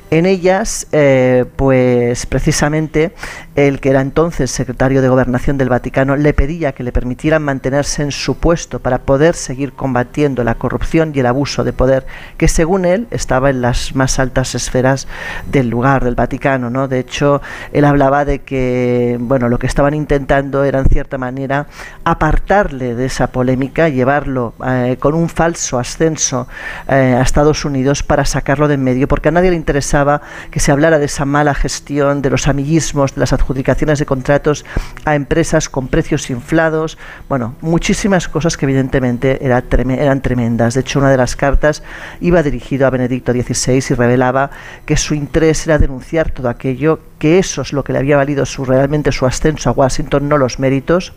[0.10, 3.14] En ellas, eh, pues precisamente
[3.56, 8.02] el que era entonces secretario de Gobernación del Vaticano le pedía que le permitieran mantenerse
[8.02, 12.08] en su puesto para poder seguir combatiendo la corrupción y el abuso de poder
[12.38, 15.08] que según él estaba en las más altas esferas
[15.46, 16.88] del lugar del Vaticano, ¿no?
[16.88, 17.42] De hecho,
[17.74, 21.68] él hablaba de que que, bueno, lo que estaban intentando era en cierta manera
[22.06, 26.48] apartarle de esa polémica, llevarlo eh, con un falso ascenso
[26.88, 30.62] eh, a Estados Unidos para sacarlo de en medio, porque a nadie le interesaba que
[30.62, 34.64] se hablara de esa mala gestión, de los amiguismos, de las adjudicaciones de contratos
[35.04, 36.98] a empresas con precios inflados,
[37.28, 40.76] bueno, muchísimas cosas que evidentemente eran tremendas.
[40.76, 41.84] De hecho, una de las cartas
[42.22, 44.52] iba dirigido a Benedicto XVI y revelaba
[44.86, 48.48] que su interés era denunciar todo aquello, que eso es lo que le había valido
[48.48, 51.14] su, realmente su ascenso a Washington, no los méritos,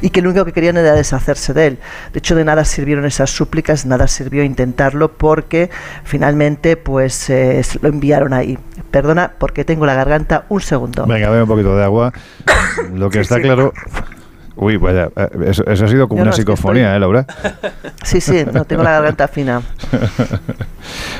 [0.00, 1.78] y que lo único que querían era deshacerse de él.
[2.14, 5.68] De hecho, de nada sirvieron esas súplicas, nada sirvió intentarlo porque
[6.04, 8.58] finalmente pues eh, lo enviaron ahí.
[8.90, 11.04] Perdona porque tengo la garganta un segundo.
[11.04, 12.14] Venga, ve un poquito de agua.
[12.94, 13.74] Lo que está claro...
[14.56, 17.26] Uy, vaya, eh, eso, ha sido como una psicofonía, ¿eh, Laura?
[18.02, 19.60] Sí, sí, no tengo la garganta fina.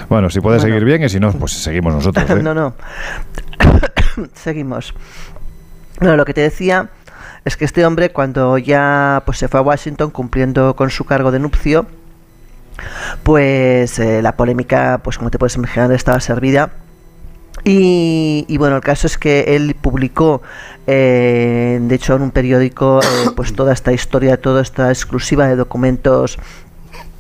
[0.08, 2.28] bueno, si puede seguir bien y si no, pues seguimos nosotros.
[2.30, 2.34] ¿eh?
[2.42, 2.74] no, no.
[4.34, 4.94] seguimos.
[6.00, 6.88] Bueno, lo que te decía
[7.44, 11.30] es que este hombre, cuando ya pues, se fue a Washington cumpliendo con su cargo
[11.30, 11.86] de nupcio,
[13.22, 16.70] pues eh, la polémica, pues como te puedes imaginar, estaba servida
[17.68, 20.40] y, bueno, el caso es que él publicó,
[20.86, 25.56] eh, de hecho, en un periódico, eh, pues toda esta historia, toda esta exclusiva de
[25.56, 26.38] documentos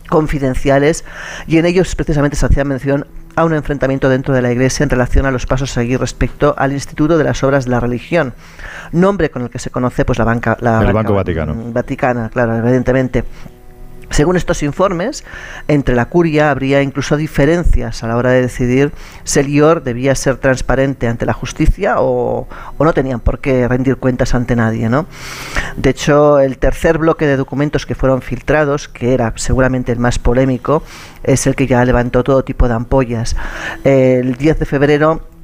[0.08, 1.04] confidenciales
[1.48, 4.90] y en ellos precisamente se hacía mención a un enfrentamiento dentro de la Iglesia en
[4.90, 8.32] relación a los pasos a seguir respecto al Instituto de las Obras de la Religión,
[8.92, 11.56] nombre con el que se conoce pues la banca, la el Banco Vaticano.
[11.72, 13.24] Vaticana, claro, evidentemente.
[14.10, 15.24] Según estos informes,
[15.68, 18.92] entre la curia habría incluso diferencias a la hora de decidir
[19.24, 22.46] si el IOR debía ser transparente ante la justicia o,
[22.78, 24.88] no tenían por qué rendir cuentas ante nadie.
[24.88, 25.06] ¿no?
[25.76, 30.18] De hecho, el tercer bloque de documentos que fueron filtrados, que era seguramente el más
[30.18, 30.82] polémico,
[31.24, 33.36] es el que ya levantó todo tipo de ampollas.
[33.84, 35.35] El 10 de febrero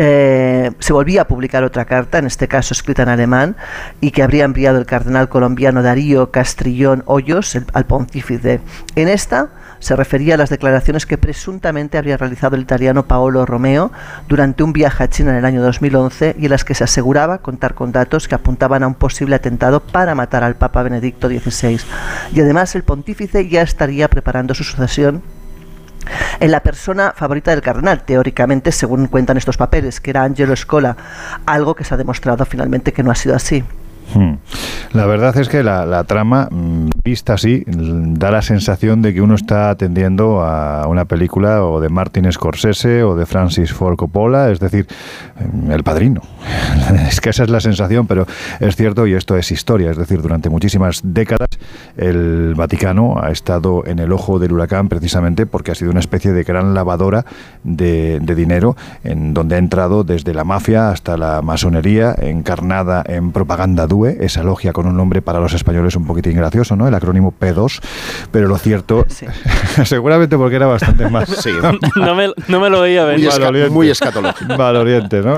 [0.00, 3.56] eh, se volvía a publicar otra carta, en este caso escrita en alemán,
[4.00, 8.60] y que habría enviado el cardenal colombiano Darío Castrillón Hoyos al pontífice.
[8.94, 9.48] En esta
[9.80, 13.92] se refería a las declaraciones que presuntamente habría realizado el italiano Paolo Romeo
[14.28, 17.38] durante un viaje a China en el año 2011 y en las que se aseguraba
[17.38, 21.80] contar con datos que apuntaban a un posible atentado para matar al Papa Benedicto XVI.
[22.32, 25.22] Y además el pontífice ya estaría preparando su sucesión
[26.40, 30.96] en la persona favorita del cardenal, teóricamente, según cuentan estos papeles, que era Angelo Scola,
[31.46, 33.64] algo que se ha demostrado finalmente que no ha sido así.
[34.14, 34.34] Hmm.
[34.92, 39.34] La verdad es que la, trama, mm, vista así, da la sensación de que uno
[39.34, 44.60] está atendiendo a una película o de Martin Scorsese o de Francis Ford Coppola, es
[44.60, 44.86] decir,
[45.52, 46.22] mm, El Padrino.
[47.08, 48.26] Es que esa es la sensación, pero
[48.60, 51.48] es cierto y esto es historia, es decir, durante muchísimas décadas
[51.96, 56.32] el Vaticano ha estado en el ojo del huracán precisamente porque ha sido una especie
[56.32, 57.24] de gran lavadora
[57.62, 63.32] de, de dinero en donde ha entrado desde la mafia hasta la masonería encarnada en
[63.32, 66.86] propaganda dura esa logia con un nombre para los españoles un poquitín gracioso, ¿no?
[66.86, 67.80] El acrónimo P2,
[68.30, 69.06] pero lo cierto,
[69.84, 71.28] seguramente porque era bastante más...
[71.28, 71.50] Sí,
[71.96, 73.30] no, me, no me, lo veía venir.
[73.70, 74.56] Muy, escatológico.
[74.58, 75.36] Valoriente, ¿no?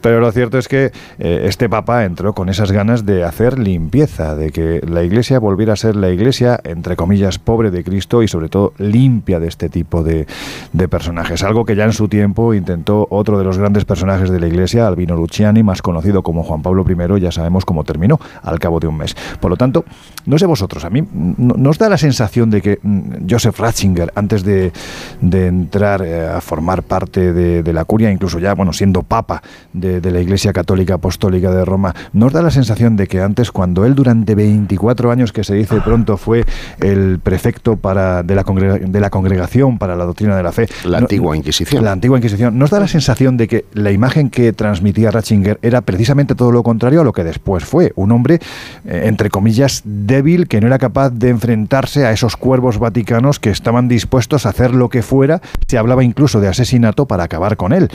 [0.00, 4.34] pero lo cierto es que eh, este papa entró con esas ganas de hacer limpieza,
[4.36, 8.28] de que la iglesia volviera a ser la iglesia, entre comillas, pobre de Cristo y
[8.28, 10.26] sobre todo limpia de este tipo de,
[10.72, 11.42] de personajes.
[11.42, 14.86] Algo que ya en su tiempo intentó otro de los grandes personajes de la iglesia,
[14.86, 18.86] Albino Luciani, más conocido como Juan Pablo I, ya sabemos cómo terminó al cabo de
[18.86, 19.16] un mes.
[19.40, 19.84] Por lo tanto,
[20.26, 24.44] no sé vosotros, a mí nos da la sensación de que mm, Joseph Ratzinger, antes
[24.44, 24.72] de,
[25.20, 30.20] entrar eh, a formar parte de, la curia, incluso ya, bueno, siendo papa de, la
[30.20, 34.34] Iglesia Católica Apostólica de Roma, nos da la sensación de que antes, cuando él durante
[34.34, 36.44] 24 años, que se dice pronto, fue
[36.80, 40.68] el prefecto para, de, la de la congregación para la doctrina de la fe.
[40.84, 41.84] La antigua Inquisición.
[41.84, 42.58] La antigua Inquisición.
[42.58, 46.62] Nos da la sensación de que la imagen que transmitía Ratzinger era precisamente todo lo
[46.62, 47.92] contrario a lo que después fue.
[47.96, 48.40] Un hombre,
[48.84, 53.50] eh, entre comillas, débil, que no era capaz de enfrentarse a esos cuervos vaticanos que
[53.50, 55.40] estaban dispuestos a hacer lo que fuera.
[55.68, 57.88] Se hablaba incluso de asesinato para acabar con él.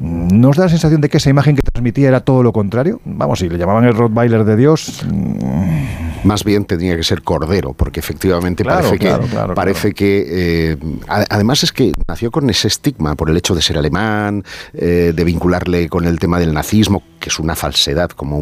[0.00, 3.00] ¿Nos da la sensación de que esa imagen que transmitía era todo lo contrario?
[3.04, 5.04] Vamos, si le llamaban el Rottweiler de Dios.
[5.10, 6.24] Mm.
[6.24, 9.14] Más bien tenía que ser Cordero, porque efectivamente parece que,
[9.54, 10.76] parece que eh,
[11.06, 15.24] además es que nació con ese estigma por el hecho de ser alemán, eh, de
[15.24, 18.38] vincularle con el tema del nazismo, que es una falsedad como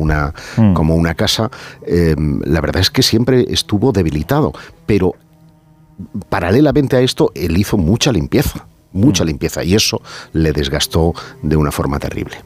[0.57, 0.75] una, mm.
[0.75, 1.51] como una casa.
[1.87, 2.15] Eh,
[2.45, 4.53] la verdad es que siempre estuvo debilitado,
[4.87, 5.15] pero
[6.29, 9.27] paralelamente a esto, él hizo mucha limpieza, mucha mm.
[9.27, 10.03] limpieza, y eso
[10.33, 12.37] le desgastó de una forma terrible.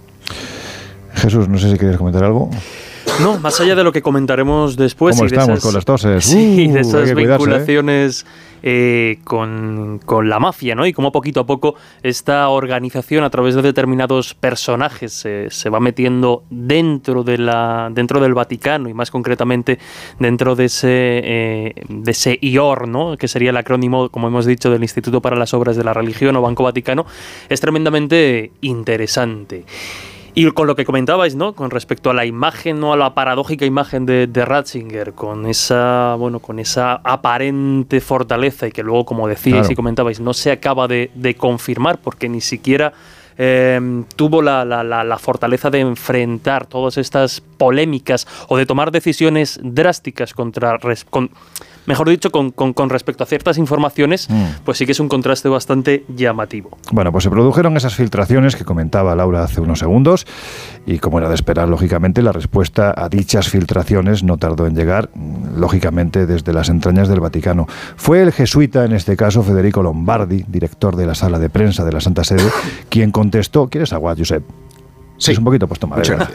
[1.14, 2.50] Jesús, no sé si quieres comentar algo.
[3.20, 5.16] No, más allá de lo que comentaremos después.
[5.16, 6.24] ¿Cómo estamos con las toses?
[6.36, 7.14] Sí, de uh, esas ¿eh?
[7.14, 8.26] vinculaciones
[8.62, 10.86] eh, con, con, la mafia, ¿no?
[10.86, 15.12] Y cómo poquito a poco esta organización, a través de determinados personajes,
[15.48, 19.78] se va metiendo dentro, de la, dentro del Vaticano y más concretamente
[20.18, 23.16] dentro de ese, eh, de ese IOR, ¿no?
[23.16, 26.36] Que sería el acrónimo, como hemos dicho, del Instituto para las Obras de la Religión
[26.36, 27.06] o Banco Vaticano,
[27.48, 29.64] es tremendamente interesante.
[30.38, 31.54] Y con lo que comentabais, ¿no?
[31.54, 32.92] Con respecto a la imagen, ¿no?
[32.92, 38.82] A la paradójica imagen de, Ratzinger, con esa, bueno, con esa aparente fortaleza y que
[38.82, 42.92] luego, como decíais y comentabais, no se acaba de, confirmar porque ni siquiera
[43.38, 50.34] eh, tuvo la, la, fortaleza de enfrentar todas estas polémicas o de tomar decisiones drásticas
[50.34, 50.76] contra
[51.86, 54.64] mejor dicho, con, con, respecto a ciertas informaciones, mm.
[54.64, 56.70] pues sí que es un contraste bastante llamativo.
[56.92, 60.26] Bueno, pues se produjeron esas filtraciones que comentaba Laura hace unos segundos
[60.86, 65.10] y como era de esperar, lógicamente, la respuesta a dichas filtraciones no tardó en llegar,
[65.14, 67.66] mm, lógicamente, desde las entrañas del Vaticano.
[67.96, 71.92] Fue el jesuita, en este caso Federico Lombardi, director de la sala de prensa de
[71.92, 72.50] la Santa Sede,
[72.88, 74.44] quien contestó, ¿quieres agua, Josep?
[75.18, 75.32] Sí.
[75.32, 76.30] Es un poquito, pues toma, gracias.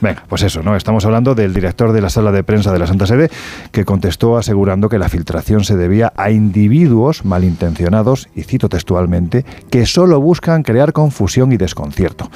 [0.00, 0.76] Venga, pues eso, ¿no?
[0.76, 3.30] Estamos hablando del director de la sala de prensa de la Santa Sede
[3.72, 9.86] que contestó asegurando que la filtración se debía a individuos malintencionados, y cito textualmente, que
[9.86, 12.30] solo buscan crear confusión y desconcierto.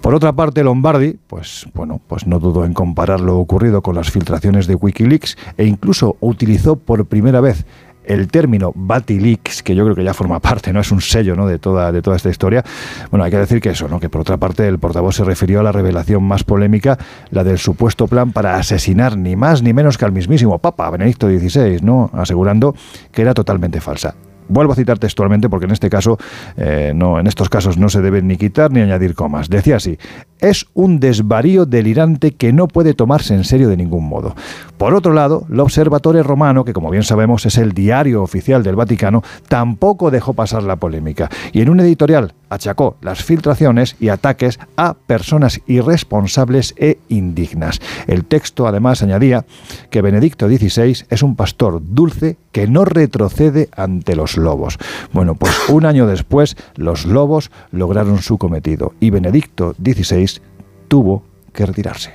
[0.00, 4.10] Por otra parte, Lombardi, pues bueno, pues no dudó en comparar lo ocurrido con las
[4.10, 7.66] filtraciones de Wikileaks e incluso utilizó por primera vez
[8.06, 11.46] el término Batilix, que yo creo que ya forma parte, no es un sello ¿no?
[11.46, 12.64] de, toda, de toda esta historia,
[13.10, 14.00] bueno, hay que decir que eso, ¿no?
[14.00, 16.98] que por otra parte el portavoz se refirió a la revelación más polémica,
[17.30, 21.28] la del supuesto plan para asesinar ni más ni menos que al mismísimo Papa Benedicto
[21.28, 22.10] XVI, ¿no?
[22.14, 22.74] asegurando
[23.12, 24.14] que era totalmente falsa.
[24.48, 26.18] Vuelvo a citar textualmente porque en este caso,
[26.56, 29.48] eh, no, en estos casos no se deben ni quitar ni añadir comas.
[29.48, 29.98] Decía así:
[30.40, 34.34] es un desvarío delirante que no puede tomarse en serio de ningún modo.
[34.78, 38.76] Por otro lado, el Observatore Romano, que como bien sabemos es el diario oficial del
[38.76, 44.58] Vaticano, tampoco dejó pasar la polémica y en un editorial achacó las filtraciones y ataques
[44.76, 47.80] a personas irresponsables e indignas.
[48.06, 49.44] El texto además añadía
[49.90, 54.78] que Benedicto XVI es un pastor dulce que no retrocede ante los lobos.
[55.12, 60.25] Bueno, pues un año después los lobos lograron su cometido y Benedicto XVI
[60.88, 61.22] tuvo
[61.52, 62.12] que retirarse.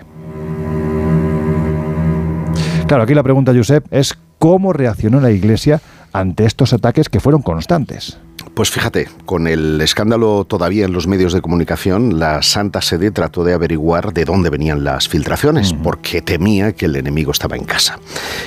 [2.87, 5.81] Claro, aquí la pregunta, Josep, es cómo reaccionó la Iglesia
[6.13, 8.17] ante estos ataques que fueron constantes.
[8.53, 13.45] Pues fíjate, con el escándalo todavía en los medios de comunicación, la Santa Sede trató
[13.45, 17.97] de averiguar de dónde venían las filtraciones, porque temía que el enemigo estaba en casa.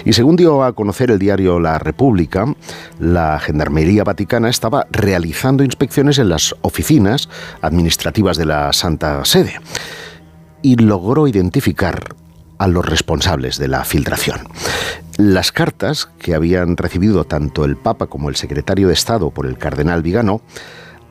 [0.05, 2.45] Y según dio a conocer el diario La República,
[2.99, 7.31] la Gendarmería Vaticana estaba realizando inspecciones en las oficinas
[7.63, 9.55] administrativas de la Santa Sede
[10.65, 12.17] y logró identificar
[12.57, 14.49] a los responsables de la filtración.
[15.19, 19.59] Las cartas que habían recibido tanto el Papa como el secretario de Estado por el
[19.59, 20.41] cardenal Vigano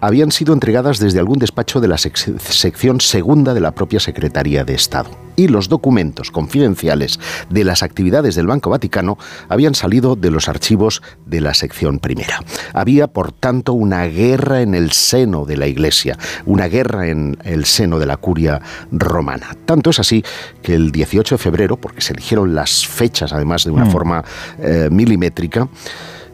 [0.04, 4.74] habían sido entregadas desde algún despacho de la sección segunda de la propia Secretaría de
[4.74, 5.10] Estado.
[5.38, 11.02] Y los documentos confidenciales de las actividades del Banco Vaticano habían salido de los archivos
[11.26, 12.42] de la sección primera.
[12.74, 17.64] Había, por tanto, una guerra en el seno de la Iglesia, una guerra en el
[17.64, 19.56] seno de la curia romana.
[19.66, 20.22] Tanto es así
[20.62, 23.92] que el 18 de febrero, porque se eligieron las fechas además de una mm.
[23.92, 24.24] forma
[24.60, 25.70] eh, milimétrica,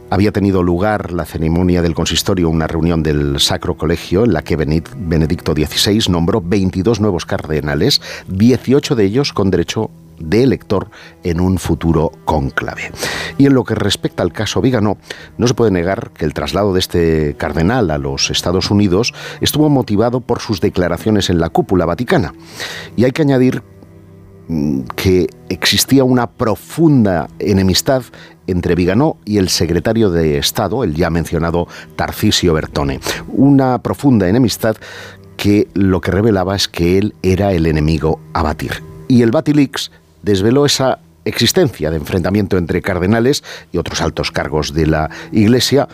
[0.10, 4.56] había tenido lugar la ceremonia del consistorio, una reunión del Sacro Colegio, en la que
[4.56, 10.90] Benedicto XVI nombró 22 nuevos cardenales, 18 de ellos con derecho de elector
[11.24, 12.92] en un futuro cónclave.
[13.38, 14.98] Y en lo que respecta al caso Vígano,
[15.38, 19.70] no se puede negar que el traslado de este cardenal a los Estados Unidos estuvo
[19.70, 22.34] motivado por sus declaraciones en la cúpula vaticana.
[22.96, 23.64] Y hay que añadir
[24.48, 28.04] mm, que existía una profunda enemistad
[28.52, 33.00] entre Viganó y el secretario de Estado, el ya mencionado Tarcisio Bertone.
[33.28, 34.78] Una profunda enemistad
[35.38, 38.84] que lo que revelaba es que él era el enemigo a batir.
[39.08, 39.92] Y el Batilix
[40.22, 45.88] desveló esa existencia de enfrentamiento entre cardenales y otros altos cargos de la Iglesia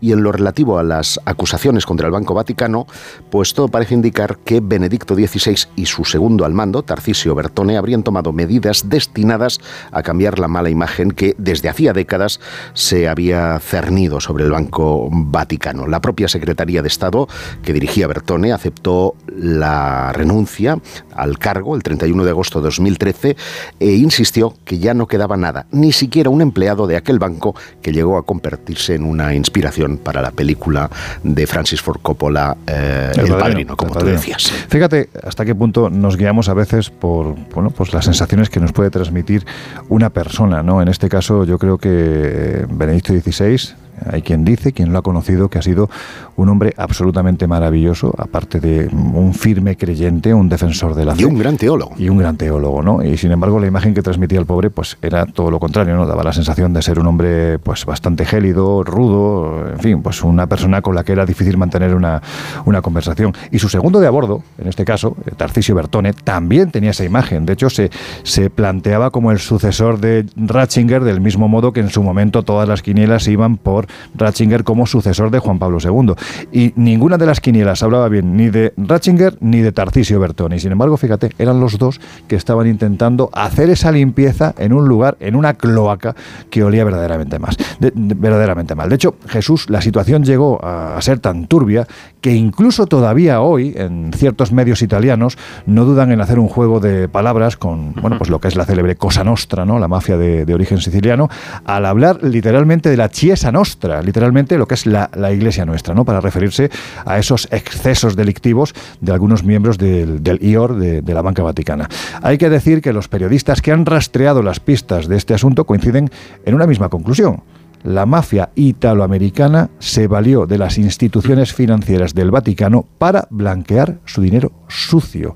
[0.00, 2.86] y en lo relativo a las acusaciones contra el Banco Vaticano,
[3.30, 8.02] pues todo parece indicar que Benedicto XVI y su segundo al mando, Tarcisio Bertone, habrían
[8.02, 9.60] tomado medidas destinadas
[9.92, 12.40] a cambiar la mala imagen que desde hacía décadas
[12.74, 15.86] se había cernido sobre el Banco Vaticano.
[15.86, 17.28] La propia Secretaría de Estado
[17.62, 20.78] que dirigía Bertone aceptó la renuncia
[21.14, 23.36] al cargo el 31 de agosto de 2013
[23.80, 27.92] e insistió que ya no quedaba nada, ni siquiera un empleado de aquel banco que
[27.92, 30.90] llegó a convertirse en una inspiración inspiración para la película
[31.22, 34.50] de Francis Ford Coppola, eh, El, Padrino, como tú decías.
[34.68, 38.72] Fíjate hasta qué punto nos guiamos a veces por bueno, pues las sensaciones que nos
[38.72, 39.44] puede transmitir
[39.88, 40.62] una persona.
[40.62, 40.82] ¿no?
[40.82, 45.48] En este caso, yo creo que Benedicto XVI hay quien dice, quien lo ha conocido,
[45.48, 45.88] que ha sido
[46.36, 51.22] un hombre absolutamente maravilloso, aparte de un firme creyente, un defensor de la fe.
[51.22, 51.94] Y un gran teólogo.
[51.96, 53.02] Y un gran teólogo, ¿no?
[53.02, 56.06] Y sin embargo, la imagen que transmitía el pobre, pues era todo lo contrario, ¿no?
[56.06, 60.46] Daba la sensación de ser un hombre, pues bastante gélido, rudo, en fin, pues una
[60.46, 62.22] persona con la que era difícil mantener una,
[62.64, 63.32] una conversación.
[63.50, 67.46] Y su segundo de a bordo, en este caso, Tarcisio Bertone, también tenía esa imagen.
[67.46, 67.90] De hecho, se,
[68.22, 72.68] se planteaba como el sucesor de Ratzinger, del mismo modo que en su momento todas
[72.68, 76.14] las quinielas iban por Ratzinger como sucesor de Juan Pablo II.
[76.52, 80.58] Y ninguna de las quinielas hablaba bien ni de Ratzinger ni de Tarcisio Bertoni.
[80.58, 85.16] Sin embargo, fíjate, eran los dos que estaban intentando hacer esa limpieza en un lugar,
[85.20, 86.14] en una cloaca
[86.50, 88.88] que olía verdaderamente, más, verdaderamente mal.
[88.88, 91.86] De hecho, Jesús, la situación llegó a, a ser tan turbia
[92.20, 97.08] que incluso todavía hoy, en ciertos medios italianos, no dudan en hacer un juego de
[97.08, 99.78] palabras con bueno, pues lo que es la célebre Cosa Nostra, ¿no?
[99.78, 101.28] la mafia de, de origen siciliano,
[101.64, 105.94] al hablar literalmente de la Chiesa Nostra, literalmente lo que es la, la Iglesia nuestra,
[105.94, 106.04] ¿no?
[106.04, 106.70] para referirse
[107.04, 111.88] a esos excesos delictivos de algunos miembros del, del IOR de, de la Banca Vaticana.
[112.22, 116.10] Hay que decir que los periodistas que han rastreado las pistas de este asunto coinciden
[116.44, 117.42] en una misma conclusión
[117.86, 124.50] la mafia italoamericana se valió de las instituciones financieras del Vaticano para blanquear su dinero
[124.66, 125.34] sucio.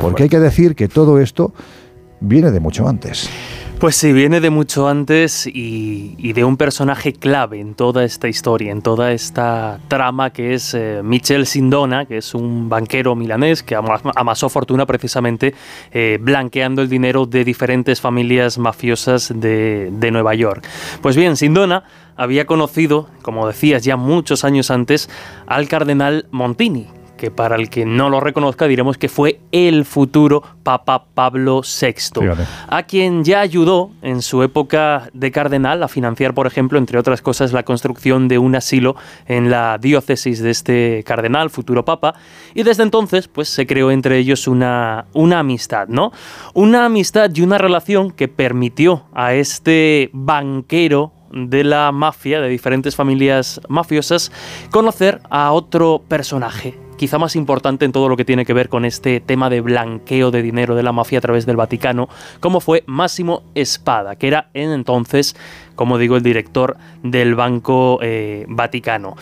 [0.00, 1.52] Porque hay que decir que todo esto
[2.20, 3.28] viene de mucho antes.
[3.80, 8.72] Pues sí, viene de mucho antes y, de un personaje clave en toda esta historia,
[8.72, 13.74] en toda esta trama que es eh, Michel Sindona, que es un banquero milanés que
[13.74, 15.54] amasó fortuna precisamente
[15.92, 20.62] eh, blanqueando el dinero de diferentes familias mafiosas de, de Nueva York.
[21.00, 21.84] Pues bien, Sindona
[22.16, 25.08] había conocido, como decías ya muchos años antes,
[25.46, 26.88] al cardenal Montini,
[27.20, 32.30] que para el que no lo reconozca diremos que fue el futuro Papa Pablo VI,
[32.66, 37.20] a quien ya ayudó en su época de cardenal a financiar, por ejemplo, entre otras
[37.20, 38.96] cosas, la construcción de un asilo
[39.26, 42.14] en la diócesis de este cardenal, futuro Papa,
[42.54, 46.12] y desde entonces pues se creó entre ellos una, una amistad, ¿no?
[46.54, 52.96] Una amistad y una relación que permitió a este banquero de la mafia, de diferentes
[52.96, 54.32] familias mafiosas,
[54.70, 58.84] conocer a otro personaje, quizá más importante en todo lo que tiene que ver con
[58.84, 62.84] este tema de blanqueo de dinero de la mafia a través del Vaticano, como fue
[62.84, 65.34] Máximo Espada, que era en entonces,
[65.76, 69.16] como digo, el director del Banco eh, Vaticano.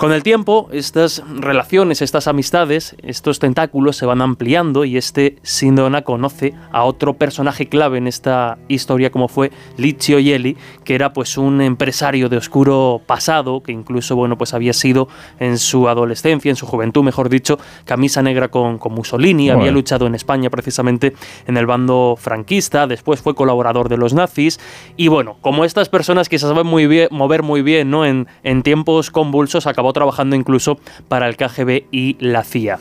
[0.00, 6.04] Con el tiempo, estas relaciones, estas amistades, estos tentáculos se van ampliando y este Sindona
[6.04, 11.36] conoce a otro personaje clave en esta historia como fue Licio Yeli, que era pues
[11.36, 15.06] un empresario de oscuro pasado, que incluso bueno, pues había sido
[15.38, 20.06] en su adolescencia, en su juventud, mejor dicho, camisa negra con, con Mussolini, había luchado
[20.06, 21.12] en España precisamente
[21.46, 24.60] en el bando franquista, después fue colaborador de los nazis
[24.96, 28.06] y bueno, como estas personas que se saben muy bien, mover muy bien, ¿no?
[28.06, 30.78] En, en tiempos convulsos acabó trabajando incluso
[31.08, 32.78] para el KGB y la CIA.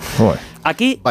[0.64, 1.02] Aquí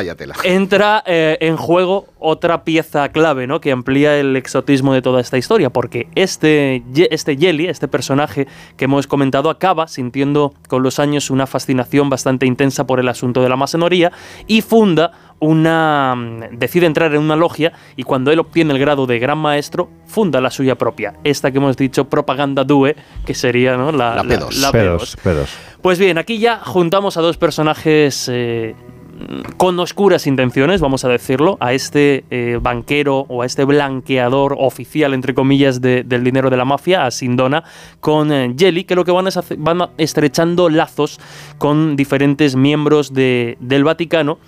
[0.45, 3.61] entra eh, en juego otra pieza clave, ¿no?
[3.61, 8.47] Que amplía el exotismo de toda esta historia, porque este, este Jelly, este personaje
[8.77, 13.43] que hemos comentado, acaba sintiendo con los años una fascinación bastante intensa por el asunto
[13.43, 14.13] de la masonería
[14.47, 19.07] y funda una mm, decide entrar en una logia y cuando él obtiene el grado
[19.07, 23.77] de gran maestro funda la suya propia esta que hemos dicho propaganda due que sería
[23.77, 23.93] ¿no?
[23.93, 25.47] la, P2.
[25.81, 28.75] pues bien aquí ya juntamos a dos personajes eh,
[29.57, 35.15] con oscuras intenciones, vamos a decirlo, a este eh, banquero o a este blanqueador oficial,
[35.15, 37.65] entre comillas, del dinero de la mafia, a Sindona,
[38.01, 41.21] con eh, Jelly, que lo que van es van estrechando lazos
[41.59, 44.39] con diferentes miembros del Vaticano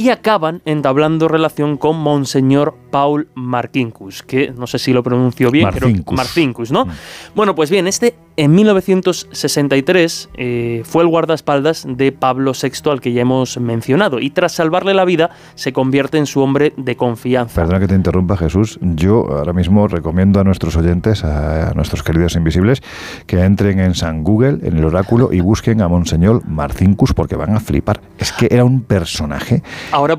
[0.00, 5.64] y acaban entablando relación con Monseñor Paul Marcinkus, que no sé si lo pronuncio bien,
[5.64, 6.86] Marcinkus, Marcinkus ¿no?
[6.86, 6.90] Mm.
[7.34, 13.12] Bueno, pues bien, este en 1963 eh, fue el guardaespaldas de Pablo VI al que
[13.12, 17.60] ya hemos mencionado y tras salvarle la vida se convierte en su hombre de confianza.
[17.60, 22.36] Perdona que te interrumpa Jesús, yo ahora mismo recomiendo a nuestros oyentes, a, nuestros queridos
[22.36, 22.82] invisibles,
[23.26, 27.54] que entren en San Google, en el oráculo y busquen a Monseñor Marcinkus porque van
[27.54, 28.00] a flipar.
[28.18, 29.62] Es que era un personaje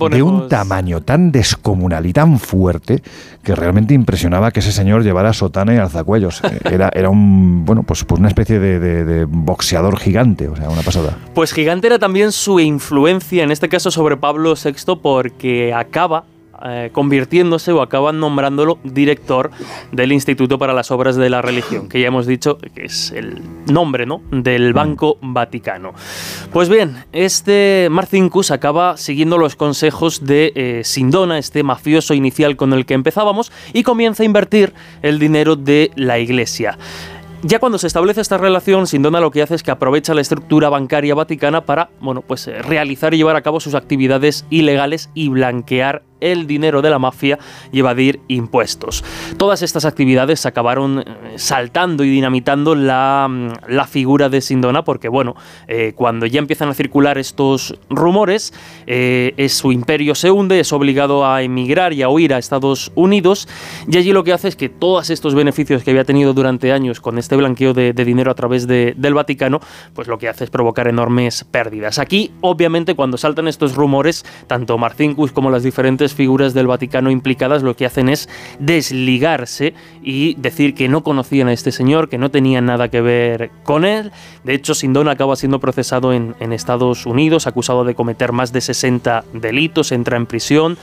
[0.10, 3.02] de un tamaño tan descomunal y tan fuerte
[3.44, 6.42] que realmente impresionaba que ese señor llevara sotana y alzacuellos.
[6.64, 11.18] Era, era un, bueno, pues, pues una especie de, boxeador gigante, o sea, una pasada.
[11.34, 16.24] Pues gigante era también su influencia, en este caso sobre Pablo VI, porque acaba
[16.66, 19.52] eh, convirtiéndose o acaba nombrándolo director
[19.92, 23.42] del Instituto para las Obras de la Religión, que ya hemos dicho que es el
[23.66, 24.22] nombre ¿no?
[24.32, 25.94] del Banco Vaticano.
[26.52, 32.74] Pues bien, este Marcinkus acaba siguiendo los consejos de eh, Sindona, este mafioso inicial con
[32.74, 36.78] el que empezábamos, y comienza a invertir el dinero de la iglesia.
[37.44, 40.70] Ya cuando se establece esta relación, Sindona lo que hace es que aprovecha la estructura
[40.70, 45.30] bancaria vaticana para, bueno, pues eh, realizar y llevar a cabo sus actividades ilegales y
[45.30, 47.38] blanquear el dinero de la mafia
[47.72, 49.04] y evadir impuestos.
[49.38, 51.06] Todas estas actividades acabaron eh,
[51.36, 55.36] saltando y dinamitando la, mm, la figura de Sindona porque, bueno,
[55.68, 58.54] eh, cuando ya empiezan a circular estos rumores,
[58.88, 62.92] eh, es, su imperio se hunde, es obligado a emigrar y a huir a Estados
[62.96, 63.48] Unidos
[63.88, 67.02] y allí lo que hace es que todos estos beneficios que había tenido durante años
[67.02, 69.60] con este blanqueo de, dinero a través del Vaticano,
[69.94, 72.00] pues lo que hace es provocar enormes pérdidas.
[72.00, 77.64] Aquí, obviamente, cuando saltan estos rumores, tanto Marcinkus como las diferentes figuras del Vaticano implicadas
[77.64, 82.32] lo que hacen es desligarse y decir que no conocían a este señor, que no
[82.32, 84.12] tenían nada que ver con él.
[84.44, 88.62] De hecho, Sindona acaba siendo procesado en, en Estados Unidos, acusado de cometer más de
[88.62, 90.78] 60 delitos, entra en prisión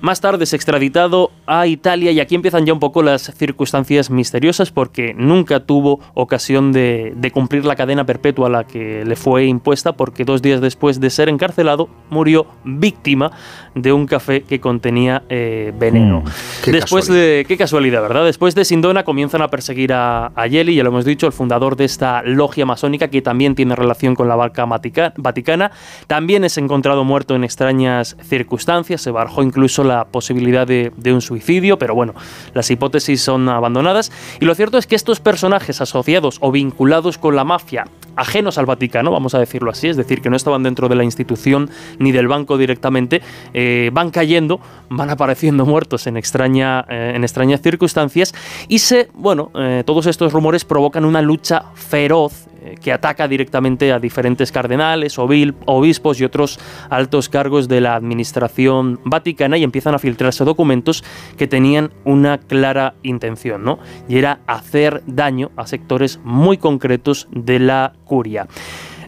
[0.00, 4.70] más tarde es extraditado a Italia y aquí empiezan ya un poco las circunstancias misteriosas
[4.70, 9.92] porque nunca tuvo ocasión de, cumplir la cadena perpetua a la que le fue impuesta
[9.92, 13.32] porque dos días después de ser encarcelado murió víctima
[13.74, 16.20] de un café que contenía eh, veneno.
[16.20, 17.44] Mm, después de...
[17.46, 18.24] Qué casualidad, ¿verdad?
[18.24, 21.76] Después de Sindona comienzan a perseguir a, a Yeli, ya lo hemos dicho, el fundador
[21.76, 25.70] de esta logia masónica que también tiene relación con la barca vaticana.
[26.06, 31.78] También es encontrado muerto en extrañas circunstancias, se barajó incluso la posibilidad de, un suicidio,
[31.78, 32.14] pero bueno,
[32.54, 34.12] las hipótesis son abandonadas.
[34.40, 38.66] Y lo cierto es que estos personajes asociados o vinculados con la mafia, ajenos al
[38.66, 42.12] Vaticano, vamos a decirlo así, es decir, que no estaban dentro de la institución ni
[42.12, 43.22] del banco directamente,
[43.54, 48.34] eh, van cayendo, van apareciendo muertos en, extraña, eh, en extrañas circunstancias
[48.68, 53.98] y se, bueno, eh, todos estos rumores provocan una lucha feroz que ataca directamente a
[53.98, 56.58] diferentes cardenales, obispos y otros
[56.90, 61.04] altos cargos de la administración vaticana y empiezan a filtrarse documentos
[61.36, 63.78] que tenían una clara intención, ¿no?
[64.08, 68.48] Y era hacer daño a sectores muy concretos de la curia.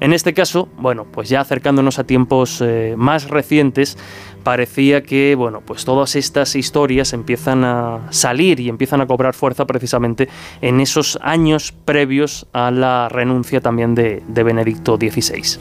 [0.01, 3.99] En este caso, bueno, pues ya acercándonos a tiempos eh, más recientes,
[4.43, 9.67] parecía que, bueno, pues todas estas historias empiezan a salir y empiezan a cobrar fuerza
[9.67, 10.29] precisamente
[10.61, 15.59] en esos años previos a la renuncia también de, de Benedicto XVI.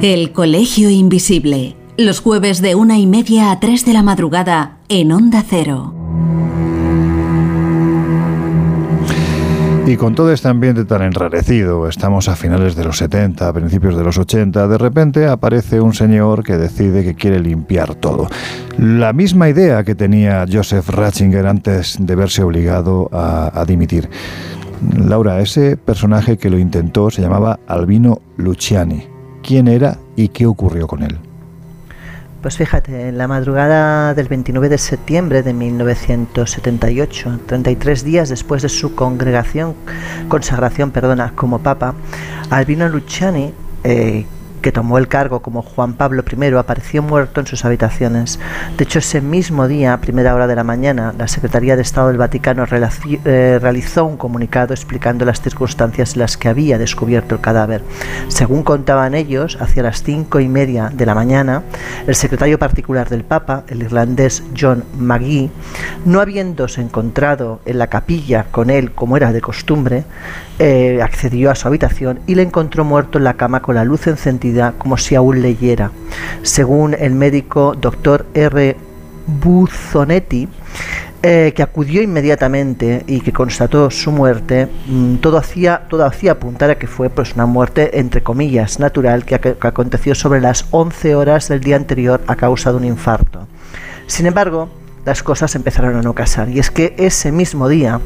[0.00, 5.10] El Colegio Invisible los jueves de una y media a tres de la madrugada en
[5.10, 5.92] Onda Cero.
[9.88, 13.96] Y con todo este ambiente tan enrarecido, estamos a finales de los 70, a principios
[13.96, 18.28] de los 80, de repente aparece un señor que decide que quiere limpiar todo.
[18.76, 24.10] La misma idea que tenía Joseph Ratzinger antes de verse obligado a, a dimitir.
[25.06, 29.06] Laura, ese personaje que lo intentó se llamaba Albino Luciani.
[29.42, 31.18] ¿Quién era y qué ocurrió con él?
[32.42, 38.68] Pues fíjate, en la madrugada del 29 de septiembre de 1978, 33 días después de
[38.68, 39.74] su congregación,
[40.28, 41.96] consagración perdona, como papa,
[42.50, 44.24] Albino Luciani, eh,
[44.60, 48.38] que tomó el cargo como Juan Pablo I, apareció muerto en sus habitaciones.
[48.76, 52.08] De hecho, ese mismo día, a primera hora de la mañana, la Secretaría de Estado
[52.08, 57.40] del Vaticano eh, realizó un comunicado explicando las circunstancias en las que había descubierto el
[57.40, 57.82] cadáver.
[58.28, 61.62] Según contaban ellos, hacia las cinco y media de la mañana,
[62.06, 65.50] el secretario particular del Papa, el irlandés John McGee,
[66.04, 70.04] no habiéndose encontrado en la capilla con él como era de costumbre,
[70.58, 74.06] eh, accedió a su habitación y le encontró muerto en la cama con la luz
[74.06, 74.47] encendida
[74.78, 75.90] como si aún leyera.
[76.42, 78.76] Según el médico doctor R.
[79.26, 80.48] Buzonetti,
[81.20, 86.70] eh, que acudió inmediatamente y que constató su muerte, mm, todo, hacía, todo hacía apuntar
[86.70, 91.48] a que fue pues, una muerte, entre comillas, natural, que, aconteció sobre las 11 horas
[91.48, 93.48] del día anterior a causa de un infarto.
[94.06, 94.70] Sin embargo,
[95.04, 98.00] las cosas empezaron a no casar, y es que ese mismo día,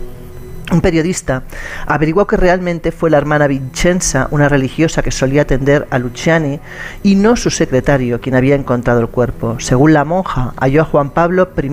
[0.73, 1.43] un periodista
[1.87, 6.61] averiguó que realmente fue la hermana Vincenza, una religiosa que solía atender a Luciani,
[7.03, 9.61] y no su secretario quien había encontrado el cuerpo.
[9.61, 11.71] Según la monja, halló a Juan Pablo I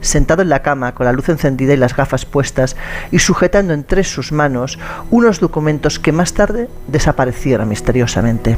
[0.00, 2.76] sentado en la cama con la luz encendida y las gafas puestas
[3.10, 4.78] y sujetando entre sus manos
[5.10, 8.56] unos documentos que más tarde desaparecieron misteriosamente.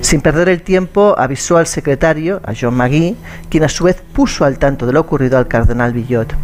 [0.00, 3.16] Sin perder el tiempo, avisó al secretario, a John Magui,
[3.48, 6.34] quien a su vez puso al tanto de lo ocurrido al cardenal Villot.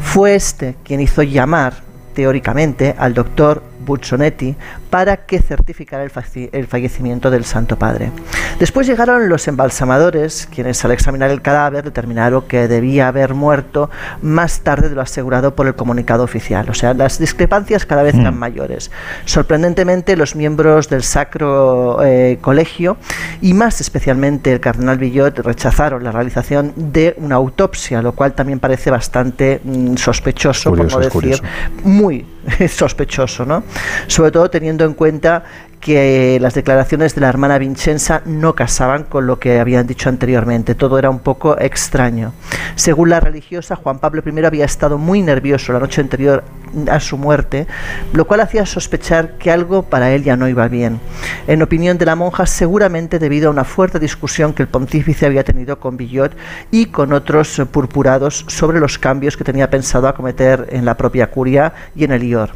[0.00, 4.54] Fue este quien hizo llamar teóricamente, al doctor Buccionetti
[4.88, 8.12] para que certificara el, fallecimiento del Santo Padre.
[8.58, 13.90] Después llegaron los embalsamadores, quienes al examinar el cadáver determinaron que debía haber muerto
[14.22, 16.68] más tarde de lo asegurado por el comunicado oficial.
[16.70, 18.38] O sea, las discrepancias cada vez eran mm.
[18.38, 18.90] mayores.
[19.24, 22.96] Sorprendentemente, los miembros del Sacro eh, Colegio
[23.40, 28.60] y más especialmente el cardenal Villot rechazaron la realización de una autopsia, lo cual también
[28.60, 31.42] parece bastante mm, sospechoso, por no decir
[31.82, 32.24] muy
[32.68, 33.64] sospechoso, ¿no?
[34.06, 35.44] Sobre todo teniendo en cuenta
[35.80, 40.74] que las declaraciones de la hermana Vincenza no casaban con lo que habían dicho anteriormente.
[40.74, 42.32] Todo era un poco extraño.
[42.74, 46.44] Según la religiosa, Juan Pablo I había estado muy nervioso la noche anterior
[46.88, 47.66] a su muerte,
[48.12, 51.00] lo cual hacía sospechar que algo para él ya no iba bien.
[51.46, 55.44] En opinión de la monja, seguramente debido a una fuerte discusión que el pontífice había
[55.44, 56.36] tenido con Villot
[56.70, 61.72] y con otros purpurados sobre los cambios que tenía pensado acometer en la propia curia
[61.96, 62.50] y en el IOR.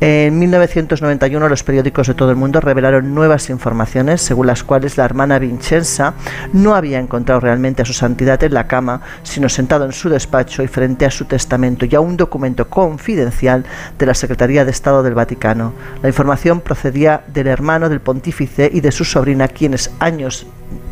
[0.00, 5.04] En 1991 los periódicos de todo el mundo revelaron nuevas informaciones según las cuales la
[5.04, 6.14] hermana Vincenza
[6.52, 10.62] no había encontrado realmente a su santidad en la cama, sino sentado en su despacho
[10.62, 13.64] y frente a su testamento y a un documento confidencial
[13.98, 15.72] de la Secretaría de Estado del Vaticano.
[16.00, 20.46] La información procedía del hermano del pontífice y de su sobrina, quienes años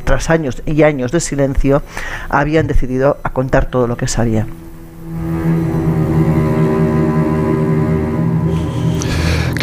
[0.04, 1.82] tras años y años de silencio
[2.28, 4.46] habían decidido a contar todo lo que sabía.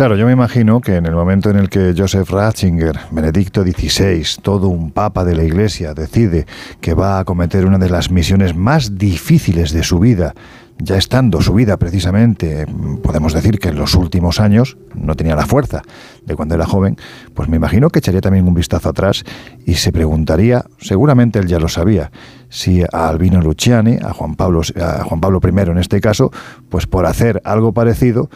[0.03, 4.41] Claro, yo me imagino que en el momento en el que Joseph Ratzinger, Benedicto XVI,
[4.41, 6.45] todo un papa de la Iglesia, decide
[6.81, 10.33] que va a cometer una de las misiones más difíciles de su vida,
[10.77, 12.67] ya estando su vida precisamente,
[13.01, 15.83] podemos decir que en los últimos años no tenía la fuerza
[16.25, 16.97] de cuando era joven,
[17.33, 19.23] pues me imagino que echaría también un vistazo atrás
[19.65, 22.11] y se preguntaría, seguramente él ya lo sabía,
[22.49, 26.29] si a Albino Luciani, a Juan Pablo, a Juan Pablo I en este caso,
[26.67, 28.29] pues por hacer algo parecido,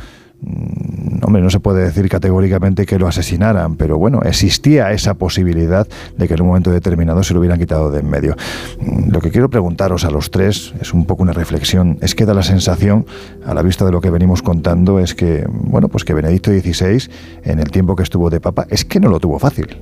[1.23, 6.27] hombre, no se puede decir categóricamente que lo asesinaran, pero bueno, existía esa posibilidad de
[6.27, 8.35] que en un momento determinado se lo hubieran quitado de en medio.
[8.79, 11.97] Mm, lo que quiero preguntaros a los tres es un poco una reflexión.
[12.01, 13.05] Es que da la sensación,
[13.45, 17.09] a la vista de lo que venimos contando, es que, bueno, pues que Benedicto XVI,
[17.43, 19.77] en el tiempo que estuvo de papa, es que no lo tuvo fácil.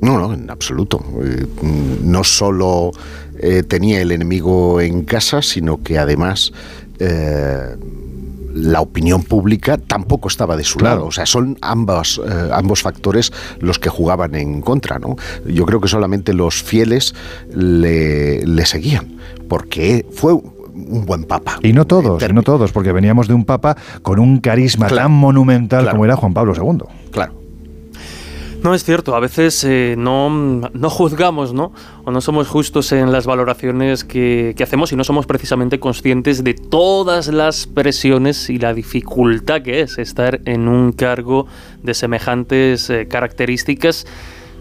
[0.00, 1.02] No, no, en absoluto.
[1.22, 1.46] Eh,
[2.04, 2.90] no solo
[3.38, 6.52] eh, tenía el enemigo en casa, sino que además
[6.98, 7.76] eh,
[8.52, 11.06] la opinión pública tampoco estaba de su lado.
[11.06, 14.98] O sea, son ambos, eh, ambos factores los que jugaban en contra.
[14.98, 15.16] ¿no?
[15.46, 17.14] Yo creo que solamente los fieles
[17.54, 19.16] le, seguían,
[19.48, 21.58] porque fue un buen papa.
[21.62, 25.90] Y no todos, no todos, porque veníamos de un papa con un carisma tan monumental
[25.90, 26.99] como era Juan Pablo II.
[28.62, 31.72] No es cierto, a veces eh, no, no, juzgamos, ¿no?
[32.04, 36.44] O no somos justos en las valoraciones que, que, hacemos y no somos precisamente conscientes
[36.44, 41.46] de todas las presiones y la dificultad que es estar en un cargo
[41.82, 44.06] de semejantes eh, características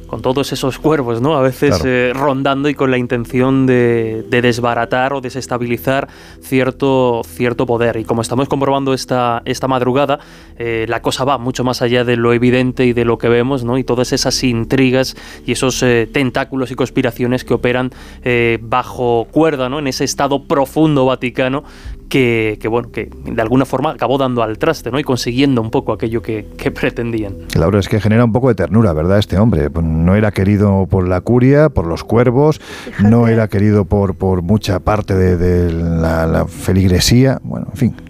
[0.09, 1.35] con todos esos cuervos, ¿no?
[1.37, 6.07] A veces eh, rondando y con la intención de, desbaratar o desestabilizar
[6.41, 7.97] cierto, cierto poder.
[7.97, 10.19] Y como estamos comprobando esta, esta madrugada,
[10.57, 13.63] eh, la cosa va mucho más allá de lo evidente y de lo que vemos,
[13.63, 13.77] ¿no?
[13.77, 17.91] Y todas esas intrigas y esos eh, tentáculos y conspiraciones que operan
[18.61, 19.79] bajo cuerda, ¿no?
[19.79, 21.63] En ese estado profundo vaticano
[22.09, 24.99] que, bueno, que de alguna forma acabó dando al traste, ¿no?
[24.99, 26.43] Y consiguiendo un poco aquello que,
[26.73, 27.35] pretendían.
[27.55, 29.19] Laura, es que genera un poco de ternura, ¿verdad?
[29.19, 29.69] Este hombre.
[29.69, 32.59] Pues no era querido por la curia, por los cuervos,
[32.99, 38.08] no era querido por, por mucha parte de, la, la feligresía, bueno, en fin.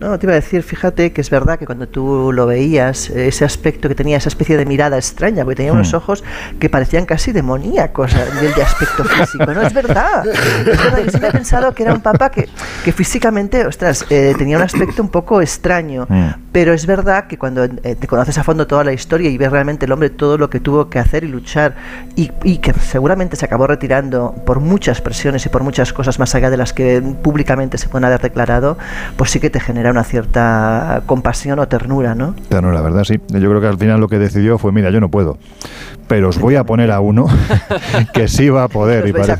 [0.00, 3.44] No, te iba a decir, fíjate que es verdad que cuando tú lo veías, ese
[3.44, 5.96] aspecto que tenía, esa especie de mirada extraña, porque tenía unos hmm.
[5.96, 6.24] ojos
[6.58, 9.60] que parecían casi demoníacos a nivel de aspecto físico, ¿no?
[9.60, 10.26] Es verdad.
[10.26, 12.48] Es verdad, yo siempre he pensado que era un papa que,
[12.82, 16.30] que físicamente, ostras, eh, tenía un aspecto un poco extraño, hmm.
[16.52, 19.50] Pero es verdad que cuando eh, te conoces a fondo toda la historia y ves
[19.50, 21.76] realmente el hombre todo lo que tuvo que hacer y luchar,
[22.16, 26.34] y, y que seguramente se acabó retirando por muchas presiones y por muchas cosas más
[26.34, 28.78] allá de las que públicamente se pueden haber declarado,
[29.16, 32.34] pues sí que te genera una cierta compasión o ternura, ¿no?
[32.48, 33.04] Ternura, ¿verdad?
[33.04, 33.20] Sí.
[33.28, 35.38] Yo creo que al final lo que decidió fue, mira, yo no puedo,
[36.08, 37.26] pero os voy a poner a uno
[38.12, 39.34] que sí va a poder y parece,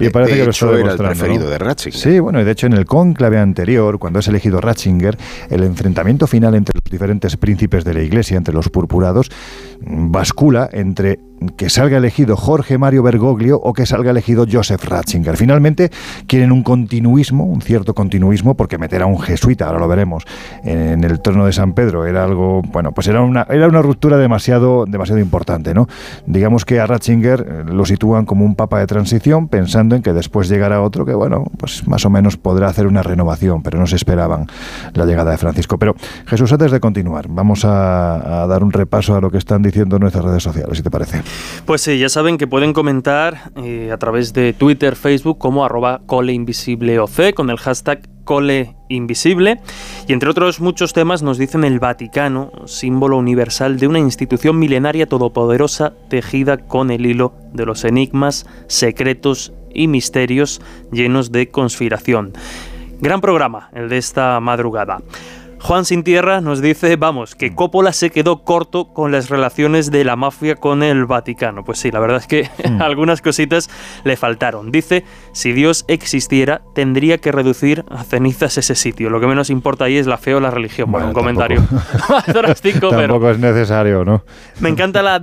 [0.00, 2.00] y parece que lo está era el preferido de Ratzinger.
[2.00, 5.16] Sí, bueno, y de hecho en el cónclave anterior, cuando es elegido Ratzinger,
[5.50, 9.30] el enfrentamiento final entre los diferentes príncipes de la Iglesia, entre los purpurados,
[9.80, 11.18] bascula entre
[11.56, 15.36] que salga elegido Jorge Mario Bergoglio o que salga elegido Joseph Ratzinger.
[15.36, 15.90] Finalmente
[16.26, 20.24] quieren un continuismo, un cierto continuismo, porque meter a un jesuita, ahora lo veremos,
[20.64, 24.16] en el trono de San Pedro era algo, bueno, pues era una, era una ruptura
[24.16, 25.88] demasiado, demasiado importante, ¿no?
[26.26, 30.12] Digamos que a Ratzinger eh, lo sitúan como un papa de transición, pensando en que
[30.12, 33.86] después llegará otro que, bueno, pues más o menos podrá hacer una renovación, pero no
[33.86, 34.46] se esperaban
[34.94, 35.78] la llegada de Francisco.
[35.78, 35.94] Pero
[36.26, 40.24] Jesús, antes de continuar, vamos a, dar un repaso a lo que están diciendo nuestras
[40.24, 41.22] redes sociales, si te parece.
[41.66, 46.00] Pues sí, ya saben que pueden comentar eh, a través de Twitter, Facebook, como arroba
[46.06, 49.60] coleinvisibleoc con el hashtag cole invisible
[50.06, 55.06] y entre otros muchos temas nos dicen el Vaticano, símbolo universal de una institución milenaria
[55.06, 60.60] todopoderosa tejida con el hilo de los enigmas, secretos y misterios
[60.92, 62.32] llenos de conspiración.
[63.00, 65.00] Gran programa el de esta madrugada.
[65.62, 70.04] Juan Sin Tierra nos dice, vamos, que Coppola se quedó corto con las relaciones de
[70.04, 71.64] la mafia con el Vaticano.
[71.64, 72.80] Pues sí, la verdad es que mm.
[72.80, 73.68] algunas cositas
[74.04, 74.72] le faltaron.
[74.72, 79.10] Dice, si Dios existiera, tendría que reducir a cenizas ese sitio.
[79.10, 80.90] Lo que menos importa ahí es la fe o la religión.
[80.90, 81.62] Bueno, un comentario
[82.90, 84.24] tampoco es necesario, ¿no?
[84.60, 85.22] Me encanta, la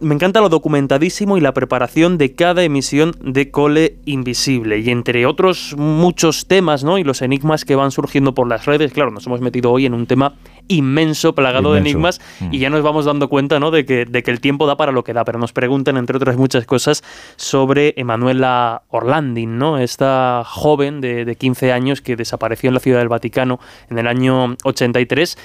[0.00, 4.78] me encanta lo documentadísimo y la preparación de cada emisión de Cole Invisible.
[4.78, 6.96] Y entre otros muchos temas, ¿no?
[6.96, 9.94] Y los enigmas que van surgiendo por las redes, claro, nos hemos metido hoy en
[9.94, 10.34] un tema
[10.68, 12.60] inmenso, plagado de enigmas, y mm.
[12.60, 13.70] ya nos vamos dando cuenta ¿no?
[13.70, 15.24] de, que, de que el tiempo da para lo que da.
[15.24, 17.02] Pero nos preguntan, entre otras muchas cosas,
[17.36, 19.78] sobre Emanuela Orlandin, ¿no?
[19.78, 23.58] esta joven de, de 15 años que desapareció en la Ciudad del Vaticano
[23.90, 25.36] en el año 83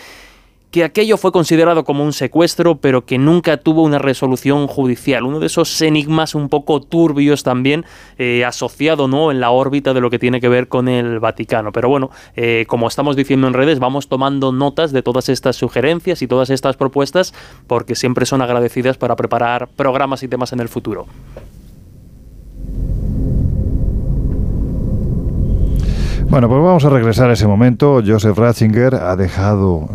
[0.76, 5.24] que aquello fue considerado como un secuestro, pero que nunca tuvo una resolución judicial.
[5.24, 7.86] Uno de esos enigmas un poco turbios también,
[8.18, 9.32] eh, asociado ¿no?
[9.32, 11.72] en la órbita de lo que tiene que ver con el Vaticano.
[11.72, 16.22] Pero bueno, eh, como estamos diciendo en redes, vamos tomando notas de todas estas sugerencias
[16.22, 17.34] y todas estas propuestas,
[17.68, 21.06] porque siempre son agradecidas para preparar programas y temas en el futuro.
[26.36, 28.04] Bueno, pues vamos a regresar a ese momento.
[28.06, 29.88] Joseph Ratzinger ha dejado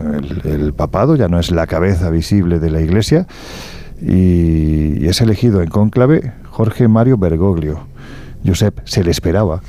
[0.42, 3.26] el, papado, ya no es la cabeza visible de la Iglesia,
[4.00, 7.80] y, es elegido en cónclave Jorge Mario Bergoglio.
[8.42, 9.60] Josep, ¿se le esperaba?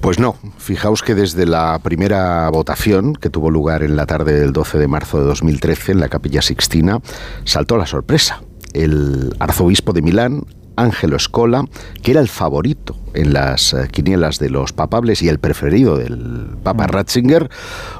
[0.00, 0.34] Pues no.
[0.58, 4.88] Fijaos que desde la primera votación que tuvo lugar en la tarde del 12 de
[4.88, 6.98] marzo de 2013 en la Capilla Sixtina,
[7.44, 8.42] saltó la sorpresa.
[8.72, 10.42] El arzobispo de Milán,
[10.74, 11.64] Ángelo Escola,
[12.02, 16.56] que era el favorito en las eh, quinielas de los papables y el preferido del
[16.62, 16.86] Papa.
[16.86, 17.50] Ratzinger,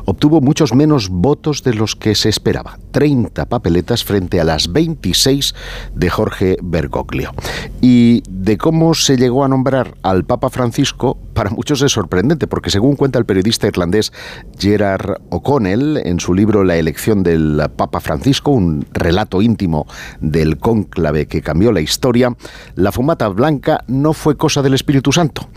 [0.05, 2.79] obtuvo muchos menos votos de los que se esperaba.
[2.93, 5.55] 30 papeletas frente a las 26
[5.95, 7.33] de Jorge Bergoglio.
[7.81, 12.71] Y de cómo se llegó a nombrar al Papa Francisco, para muchos es sorprendente, porque
[12.71, 14.13] según cuenta el periodista irlandés
[14.59, 19.87] Gerard O'Connell en su libro La elección del Papa Francisco, un relato íntimo
[20.21, 22.37] del cónclave que cambió la historia,
[22.75, 25.49] la fumata blanca no fue cosa del Espíritu Santo.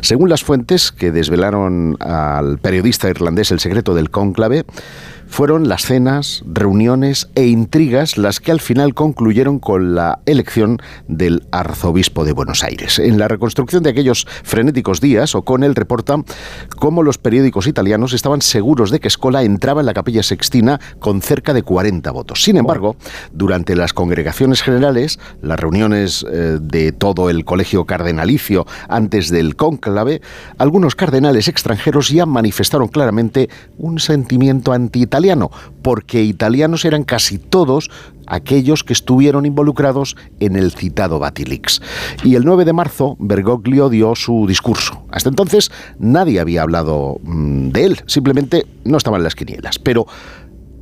[0.00, 4.64] Según las fuentes que desvelaron al periodista irlandés el secreto del cónclave,
[5.32, 10.76] fueron las cenas, reuniones e intrigas las que al final concluyeron con la elección
[11.08, 12.98] del arzobispo de Buenos Aires.
[12.98, 16.22] En la reconstrucción de aquellos frenéticos días, O'Connell reporta
[16.76, 21.22] cómo los periódicos italianos estaban seguros de que Escola entraba en la capilla sextina con
[21.22, 22.42] cerca de 40 votos.
[22.42, 22.96] Sin embargo,
[23.32, 30.20] durante las congregaciones generales, las reuniones eh, de todo el colegio cardenalicio antes del cónclave,
[30.58, 35.21] algunos cardenales extranjeros ya manifestaron claramente un sentimiento anti-italiano
[35.82, 37.90] porque italianos eran casi todos
[38.26, 41.80] aquellos que estuvieron involucrados en el citado Batilix.
[42.24, 45.04] Y el 9 de marzo, Bergoglio dio su discurso.
[45.10, 49.78] Hasta entonces nadie había hablado mm, de él, simplemente no estaban en las quinielas.
[49.78, 50.06] Pero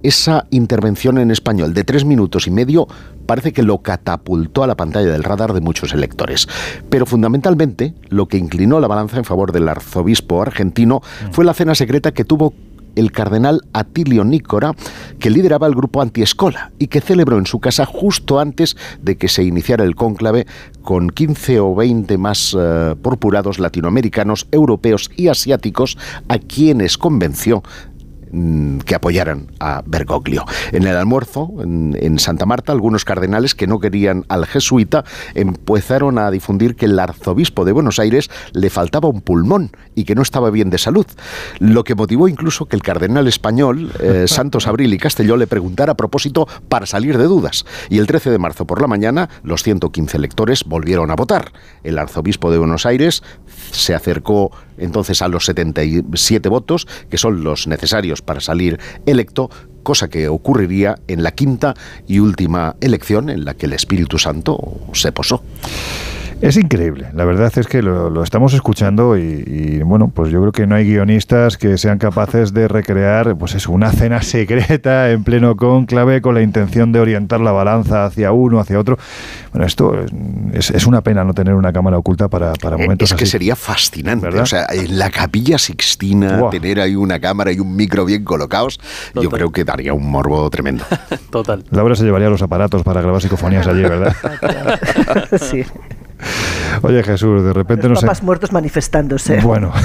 [0.02, 2.88] esa intervención en español de tres minutos y medio
[3.26, 6.48] parece que lo catapultó a la pantalla del radar de muchos electores.
[6.88, 11.74] Pero fundamentalmente, lo que inclinó la balanza en favor del arzobispo argentino fue la cena
[11.74, 12.54] secreta que tuvo
[12.96, 14.74] el cardenal Atilio Nícora,
[15.18, 19.28] que lideraba el grupo anti-escola y que celebró en su casa justo antes de que
[19.28, 20.46] se iniciara el cónclave
[20.82, 27.62] con 15 o 20 más uh, purpurados latinoamericanos, europeos y asiáticos a quienes convenció
[28.84, 30.44] que apoyaran a Bergoglio.
[30.72, 35.04] En el almuerzo, en, Santa Marta, algunos cardenales que no querían al jesuita
[35.34, 40.14] empezaron a difundir que el arzobispo de Buenos Aires le faltaba un pulmón y que
[40.14, 41.06] no estaba bien de salud,
[41.58, 45.92] lo que motivó incluso que el cardenal español eh, Santos Abril y Castelló le preguntara
[45.92, 47.64] a propósito para salir de dudas.
[47.88, 51.52] Y el 13 de marzo por la mañana, los 115 electores volvieron a votar.
[51.82, 53.22] El arzobispo de Buenos Aires
[53.70, 59.50] se acercó entonces a los 77 votos, que son los necesarios para salir electo,
[59.82, 61.74] cosa que ocurriría en la quinta
[62.06, 64.58] y última elección en la que el Espíritu Santo
[64.92, 65.42] se posó.
[66.40, 70.66] Es increíble, la verdad es que lo, estamos escuchando y, bueno, pues yo creo que
[70.66, 75.54] no hay guionistas que sean capaces de recrear, pues es una cena secreta en pleno
[75.54, 78.98] conclave con la intención de orientar la balanza hacia uno, hacia otro.
[79.52, 79.94] Bueno, esto
[80.54, 83.54] es, una pena no tener una cámara oculta para, para eh, momentos es que sería
[83.54, 88.24] fascinante, o sea, en la capilla Sixtina tener ahí una cámara y un micro bien
[88.24, 88.80] colocados,
[89.14, 90.84] yo creo que daría un morbo tremendo.
[91.30, 91.64] Total.
[91.70, 94.16] Laura se llevaría los aparatos para grabar psicofonías allí, ¿verdad?
[95.38, 95.64] sí.
[96.82, 98.06] Oye Jesús, de repente no sé.
[98.06, 99.40] Papas muertos manifestándose.
[99.40, 99.72] Bueno.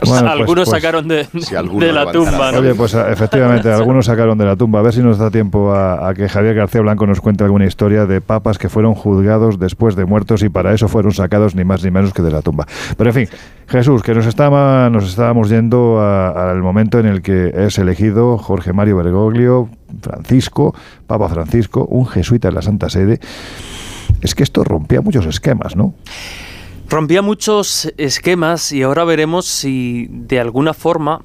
[0.00, 1.26] Pues, algunos pues, sacaron de,
[1.92, 2.50] la tumba.
[2.50, 4.80] Oye, pues efectivamente, algunos sacaron de la tumba.
[4.80, 8.06] A ver si nos da tiempo a, que Javier García Blanco nos cuente alguna historia
[8.06, 11.84] de papas que fueron juzgados después de muertos y para eso fueron sacados ni más
[11.84, 12.66] ni menos que de la tumba.
[12.96, 13.28] Pero en fin,
[13.68, 18.72] Jesús, que nos, estaba, nos estábamos yendo al momento en el que es elegido Jorge
[18.72, 19.68] Mario Bergoglio,
[20.00, 20.74] Francisco,
[21.06, 23.20] Papa Francisco, un jesuita de la Santa Sede
[24.22, 25.94] es que esto rompía muchos esquemas, ¿no?
[26.90, 31.20] Rompía muchos esquemas y ahora veremos si de alguna forma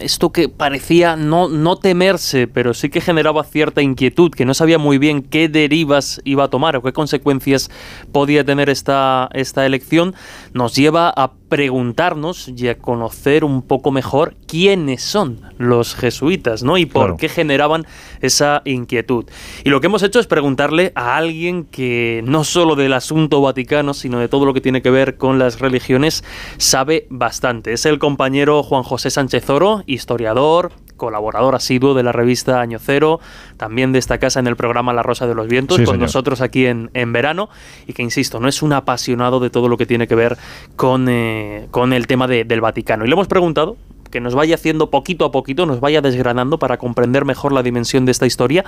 [0.00, 4.78] esto que parecía no, no temerse, pero sí que generaba cierta inquietud, que no sabía
[4.78, 7.70] muy bien qué derivas iba a tomar o qué consecuencias
[8.10, 10.16] podía tener esta, esta elección,
[10.52, 16.76] nos lleva a preguntarnos y a conocer un poco mejor quiénes son los jesuitas, ¿no?
[16.78, 17.86] Y por qué generaban
[18.20, 19.26] esa inquietud.
[19.62, 23.94] Y lo que hemos hecho es preguntarle a alguien que no solo del asunto vaticano,
[23.94, 26.24] sino de todo lo que tiene que ver con las religiones,
[26.56, 27.72] sabe bastante.
[27.72, 33.20] Es el compañero Juan José Sánchez Oro, historiador, colaborador asiduo de la revista Año Cero,
[33.56, 36.66] también de esta casa en el programa La Rosa de los Vientos, con nosotros aquí
[36.66, 37.48] en, en, verano,
[37.86, 40.36] y que, insisto, no es un apasionado de todo lo que tiene que ver
[40.76, 43.04] con, eh, con el tema del Vaticano.
[43.04, 43.76] Y le hemos preguntado
[44.14, 48.06] que nos vaya haciendo poquito a poquito, nos vaya desgranando para comprender mejor la dimensión
[48.06, 48.64] de esta historia,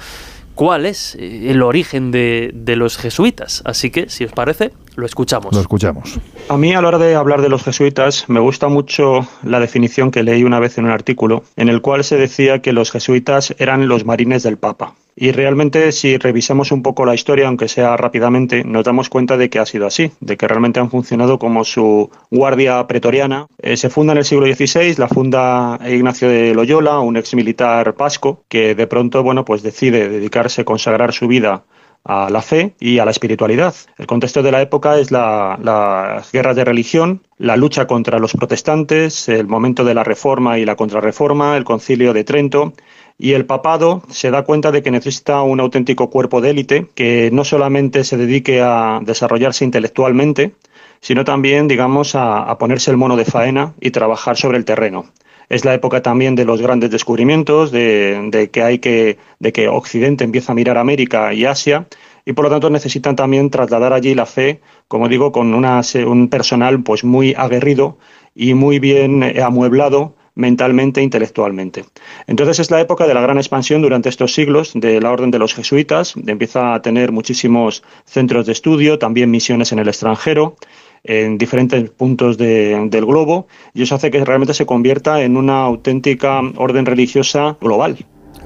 [0.57, 3.63] cuál es eh, el origen de, de los jesuitas.
[3.65, 5.55] Así que, si os parece, lo escuchamos.
[5.55, 6.19] Lo escuchamos.
[6.49, 10.11] A mí a la hora de hablar de los jesuitas me gusta mucho la definición
[10.11, 13.55] que leí una vez en un artículo en el cual se decía que los jesuitas
[13.61, 14.95] eran los marines del Papa.
[15.19, 19.49] Y realmente si revisamos un poco la historia, aunque sea rápidamente, nos damos cuenta de
[19.49, 23.47] que ha sido así, de que realmente han funcionado como su guardia pretoriana.
[23.59, 27.95] Eh, se funda en el siglo XVI, la funda Ignacio de Loyola, un ex militar
[27.95, 31.65] pasco, que de pronto bueno, pues decide dedicarse, consagrar su vida
[32.05, 33.75] a la fe y a la espiritualidad.
[33.99, 38.33] El contexto de la época es la, las guerras de religión, la lucha contra los
[38.33, 42.73] protestantes, el momento de la reforma y la contrarreforma, el concilio de Trento
[43.19, 47.31] y el papado se da cuenta de que necesita un auténtico cuerpo de élite que
[47.33, 50.53] no solamente se dedique a desarrollarse intelectualmente,
[51.01, 55.07] sino también, digamos, a, ponerse el mono de faena y trabajar sobre el terreno.
[55.49, 60.25] Es la época también de los grandes descubrimientos, de, que hay que, de que Occidente
[60.25, 61.87] empieza a mirar América y Asia,
[62.25, 66.83] y por lo tanto necesitan también trasladar allí la fe, como digo, con un personal
[66.83, 67.99] pues muy aguerrido
[68.35, 71.85] y muy bien amueblado mentalmente e intelectualmente.
[72.27, 75.39] Entonces es la época de la gran expansión durante estos siglos de la orden de
[75.39, 80.57] los jesuitas, empieza a tener muchísimos centros de estudio, también misiones en el extranjero,
[81.05, 86.41] en diferentes puntos del globo, y eso hace que realmente se convierta en una auténtica
[86.57, 87.97] orden religiosa global.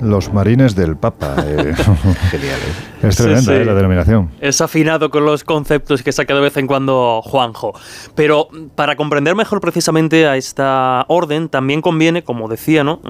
[0.01, 1.37] Los marines del Papa.
[1.47, 1.75] Eh.
[2.31, 2.59] Genial.
[3.03, 3.09] ¿eh?
[3.09, 4.31] Es tremenda eh, la denominación.
[4.41, 7.73] Es afinado con los conceptos que saca de vez en cuando Juanjo.
[8.15, 13.01] Pero para comprender mejor precisamente a esta orden, también conviene, como decía, ¿no?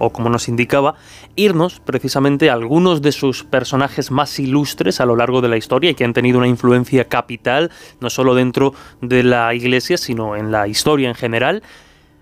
[0.00, 0.94] o como nos indicaba,
[1.36, 5.90] irnos precisamente a algunos de sus personajes más ilustres a lo largo de la historia
[5.90, 7.70] y que han tenido una influencia capital,
[8.00, 11.62] no solo dentro de la Iglesia, sino en la historia en general.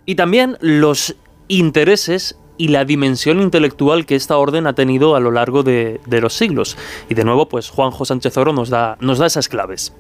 [0.05, 1.17] Y también los
[1.49, 6.35] intereses y la dimensión intelectual que esta orden ha tenido a lo largo de, los
[6.35, 6.77] siglos.
[7.09, 9.95] Y de nuevo, pues Juanjo Sánchez Oro nos da, nos da esas claves.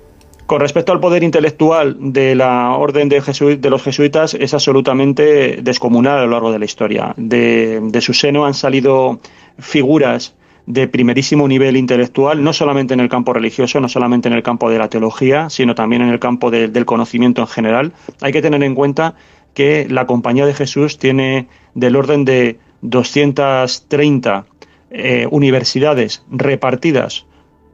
[0.46, 3.20] Con respecto al poder intelectual de la orden de,
[3.58, 7.12] de, los jesuitas, es absolutamente descomunal a lo largo de la historia.
[7.16, 9.18] De, su seno han salido
[9.58, 10.34] figuras
[10.66, 14.70] de primerísimo nivel intelectual, no solamente en el campo religioso, no solamente en el campo
[14.70, 17.92] de la teología, sino también en el campo del conocimiento en general.
[18.20, 19.14] Hay que tener en cuenta
[19.56, 24.44] que la Compañía de Jesús tiene del orden de 230
[24.90, 27.24] eh, universidades repartidas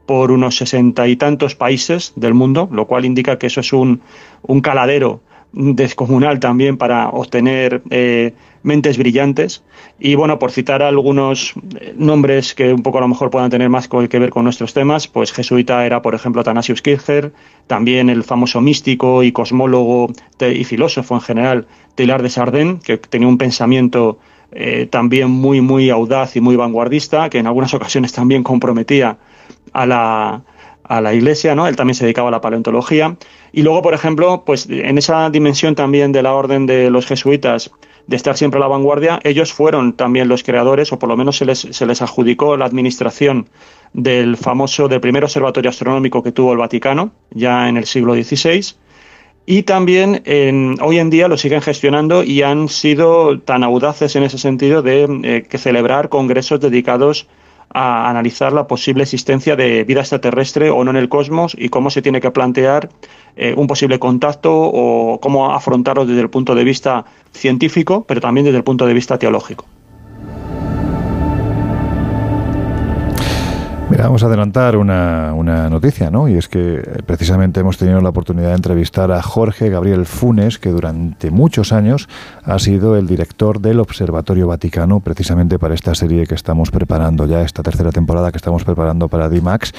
[0.05, 3.99] por unos sesenta y tantos países del mundo, lo cual indica que eso es un,
[4.43, 5.19] un caladero
[5.51, 8.33] descomunal también para obtener eh,
[8.63, 9.63] mentes brillantes.
[9.99, 13.69] Y bueno, por citar algunos eh, nombres que un poco a lo mejor puedan tener
[13.69, 17.33] más que ver con nuestros temas, pues jesuita era, por ejemplo, Athanasius Kircher,
[17.67, 23.27] también el famoso místico y cosmólogo y filósofo en general, Teilhard de Chardin, que tenía
[23.27, 24.17] un pensamiento
[24.51, 29.17] eh, también muy, muy audaz y muy vanguardista, que en algunas ocasiones también comprometía
[29.73, 30.43] a la,
[30.83, 31.67] a la iglesia, ¿no?
[31.67, 33.17] Él también se dedicaba a la paleontología.
[33.51, 37.71] Y luego, por ejemplo, pues en esa dimensión también de la orden de los jesuitas,
[38.07, 41.37] de estar siempre a la vanguardia, ellos fueron también los creadores, o por lo menos
[41.37, 43.47] se les, se les adjudicó la administración
[43.93, 48.75] del famoso, del primer observatorio astronómico que tuvo el Vaticano, ya en el siglo XVI.
[49.45, 50.23] Y también
[50.81, 55.03] hoy en día lo siguen gestionando y han sido tan audaces en ese sentido de
[55.23, 57.27] eh, que celebrar congresos dedicados
[57.73, 62.01] analizar la posible existencia de vida extraterrestre o no en el cosmos y cómo se
[62.01, 62.89] tiene que plantear
[63.35, 68.45] eh, un posible contacto o cómo afrontarlo desde el punto de vista científico, pero también
[68.45, 69.65] desde el punto de vista teológico.
[73.93, 76.27] Mira, vamos a adelantar una, una, noticia, ¿no?
[76.27, 80.57] Y es que eh, precisamente hemos tenido la oportunidad de entrevistar a Jorge Gabriel Funes,
[80.57, 82.09] que durante muchos años
[82.43, 87.43] ha sido el director del Observatorio Vaticano, precisamente para esta serie que estamos preparando ya,
[87.43, 89.73] esta tercera temporada que estamos preparando para D-Max,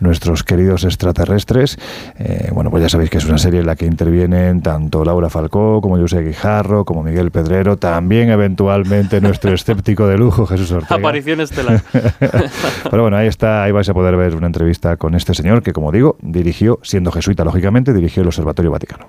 [0.00, 1.76] nuestros queridos extraterrestres.
[2.18, 5.28] Eh, bueno, pues ya sabéis que es una serie en la que intervienen tanto Laura
[5.28, 10.96] Falcó como José Guijarro, como Miguel Pedrero, también eventualmente nuestro escéptico de lujo, Jesús Ortega.
[10.96, 11.82] Aparición estelar.
[12.90, 15.72] Pero bueno, ahí está ahí vais a poder ver una entrevista con este señor que,
[15.72, 19.06] como digo, dirigió, siendo jesuita, lógicamente, dirigió el Observatorio Vaticano.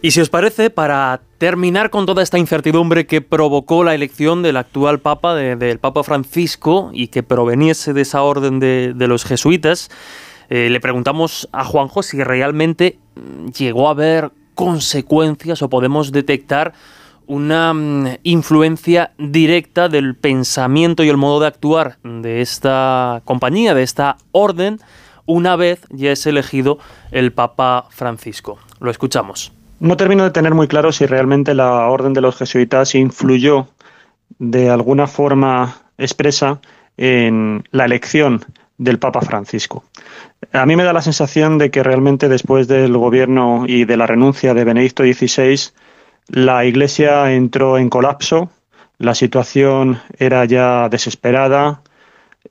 [0.00, 4.56] Y si os parece, para terminar con toda esta incertidumbre que provocó la elección del
[4.56, 9.90] actual Papa, del Papa Francisco, y que proveniese de esa orden de, los jesuitas,
[10.50, 12.98] eh, le preguntamos a Juanjo si realmente
[13.56, 16.74] llegó a haber consecuencias o podemos detectar
[17.28, 23.84] una mm, influencia directa del pensamiento y el modo de actuar de esta compañía, de
[23.84, 24.80] esta orden,
[25.26, 26.78] una vez ya es elegido
[27.12, 28.58] el Papa Francisco.
[28.80, 29.52] Lo escuchamos.
[29.78, 33.68] No termino de tener muy claro si realmente la orden de los jesuitas influyó
[34.38, 36.60] de alguna forma expresa
[36.96, 38.44] en la elección
[38.78, 39.84] del Papa Francisco.
[40.52, 44.06] A mí me da la sensación de que realmente después del gobierno y de la
[44.06, 45.72] renuncia de Benedicto XVI,
[46.28, 48.50] la iglesia entró en colapso,
[48.98, 51.82] la situación era ya desesperada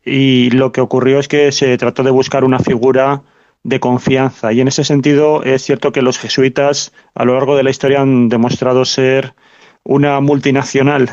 [0.04, 3.22] y lo que ocurrió es que se trató de buscar una figura
[3.64, 7.64] de confianza y en ese sentido es cierto que los jesuitas a lo largo de
[7.64, 9.34] la historia han demostrado ser
[9.84, 11.12] una multinacional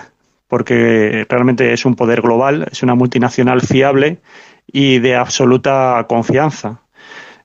[0.48, 4.20] porque realmente es un poder global, es una multinacional fiable
[4.66, 6.80] y de absoluta confianza.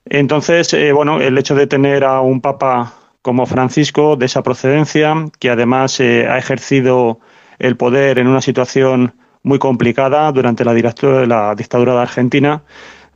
[0.04, 5.14] Entonces, eh, bueno, el hecho de tener a un papa como Francisco de esa procedencia,
[5.38, 7.20] que además eh, ha ejercido
[7.58, 12.62] el poder en una situación muy complicada durante la, la dictadura de Argentina,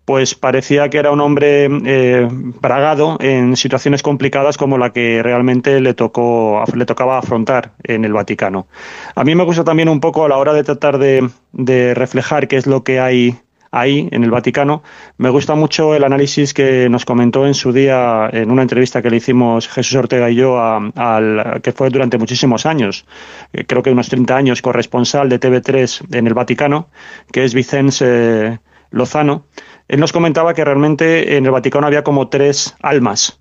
[0.04, 5.80] pues parecía que era un hombre eh, bragado en situaciones complicadas como la que realmente
[5.80, 8.66] le tocó le tocaba afrontar en el Vaticano.
[9.14, 12.48] A mí me gusta también un poco a la hora de tratar de, de reflejar
[12.48, 13.36] qué es lo que hay
[13.74, 14.82] ahí, en el Vaticano.
[15.18, 19.10] Me gusta mucho el análisis que nos comentó en su día, en una entrevista que
[19.10, 23.04] le hicimos Jesús Ortega y yo, al, que fue durante muchísimos años,
[23.52, 26.88] eh, creo que unos 30 años, corresponsal de TV3 en el Vaticano,
[27.32, 28.60] que es Vicente
[28.90, 29.44] Lozano.
[29.88, 33.40] Él nos comentaba que realmente en el Vaticano había como tres almas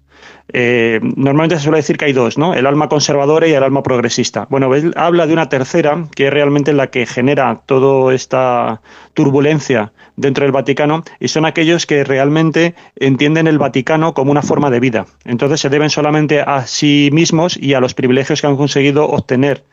[0.51, 2.53] eh, normalmente se suele decir que hay dos, ¿no?
[2.53, 4.47] El alma conservadora y el alma progresista.
[4.49, 8.81] Bueno, él habla de una tercera, que es realmente la que genera toda esta
[9.13, 14.69] turbulencia dentro del Vaticano, y son aquellos que realmente entienden el Vaticano como una forma
[14.69, 15.05] de vida.
[15.25, 19.63] Entonces se deben solamente a sí mismos y a los privilegios que han conseguido obtener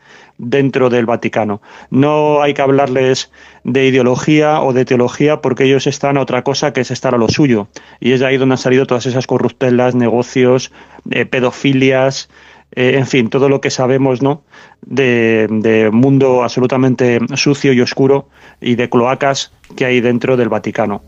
[0.41, 1.61] dentro del Vaticano.
[1.91, 3.31] No hay que hablarles
[3.63, 7.17] de ideología o de teología porque ellos están a otra cosa que es estar a
[7.17, 7.67] lo suyo.
[7.99, 10.71] Y es ahí donde han salido todas esas corruptelas, negocios,
[11.11, 12.29] eh, pedofilias,
[12.73, 14.43] eh, en fin, todo lo que sabemos ¿no?
[14.81, 21.01] de, de mundo absolutamente sucio y oscuro y de cloacas que hay dentro del Vaticano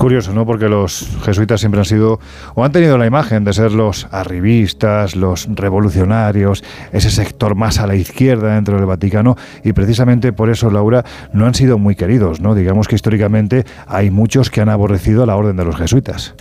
[0.00, 0.46] curioso, ¿no?
[0.46, 2.20] Porque los jesuitas siempre han sido
[2.54, 7.86] o han tenido la imagen de ser los arribistas, los revolucionarios, ese sector más a
[7.86, 11.04] la izquierda dentro del Vaticano y precisamente por eso, Laura,
[11.34, 12.54] no han sido muy queridos, ¿no?
[12.54, 16.34] Digamos que históricamente hay muchos que han aborrecido a la orden de los jesuitas.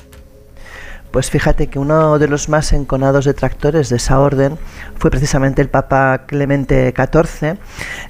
[1.12, 4.58] Pues fíjate que uno de los más enconados detractores de esa orden
[4.96, 7.58] fue precisamente el Papa Clemente XIV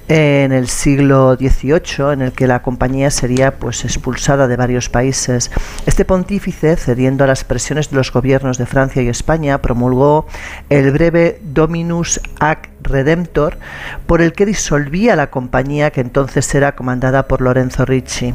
[0.08, 5.50] en el siglo XVIII, en el que la compañía sería pues expulsada de varios países.
[5.86, 10.26] Este pontífice, cediendo a las presiones de los gobiernos de Francia y España, promulgó
[10.68, 13.58] el breve Dominus Ac Redemptor,
[14.06, 18.34] por el que disolvía la compañía que entonces era comandada por Lorenzo Ricci.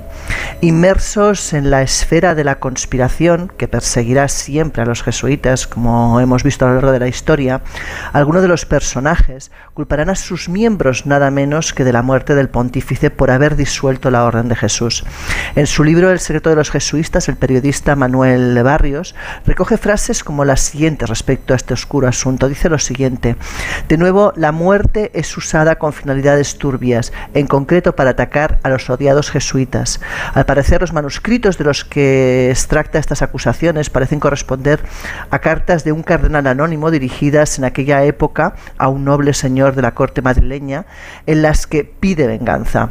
[0.62, 6.44] Inmersos en la esfera de la conspiración, que perseguirá siempre a los jesuitas, como hemos
[6.44, 7.62] visto a lo largo de la historia,
[8.14, 12.50] algunos de los personajes culparán a sus miembros nada menos que de la muerte del
[12.50, 15.04] pontífice por haber disuelto la Orden de Jesús.
[15.56, 19.16] En su libro El secreto de los jesuitas, el periodista Manuel Barrios
[19.46, 22.48] recoge frases como las siguientes respecto a este oscuro asunto.
[22.48, 23.36] Dice lo siguiente,
[23.88, 28.90] de nuevo, la muerte es usada con finalidades turbias, en concreto para atacar a los
[28.90, 30.00] odiados jesuitas.
[30.34, 34.82] Al parecer, los manuscritos de los que extracta estas acusaciones parecen corresponder
[35.30, 39.82] a cartas de un cardenal anónimo dirigidas en aquella época a un noble señor de
[39.82, 40.86] la corte madrileña,
[41.26, 42.90] en las que pide venganza.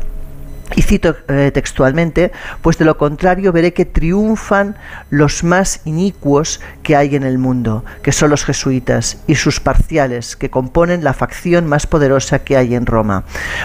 [0.77, 2.33] Y cito eh, textualmente,
[2.63, 4.77] pues de lo contrario veré que triunfan
[5.11, 10.37] los más inicuos que hay en el mundo, que son los jesuitas y sus parciales,
[10.37, 13.25] que componen la facción más poderosa que hay en Roma,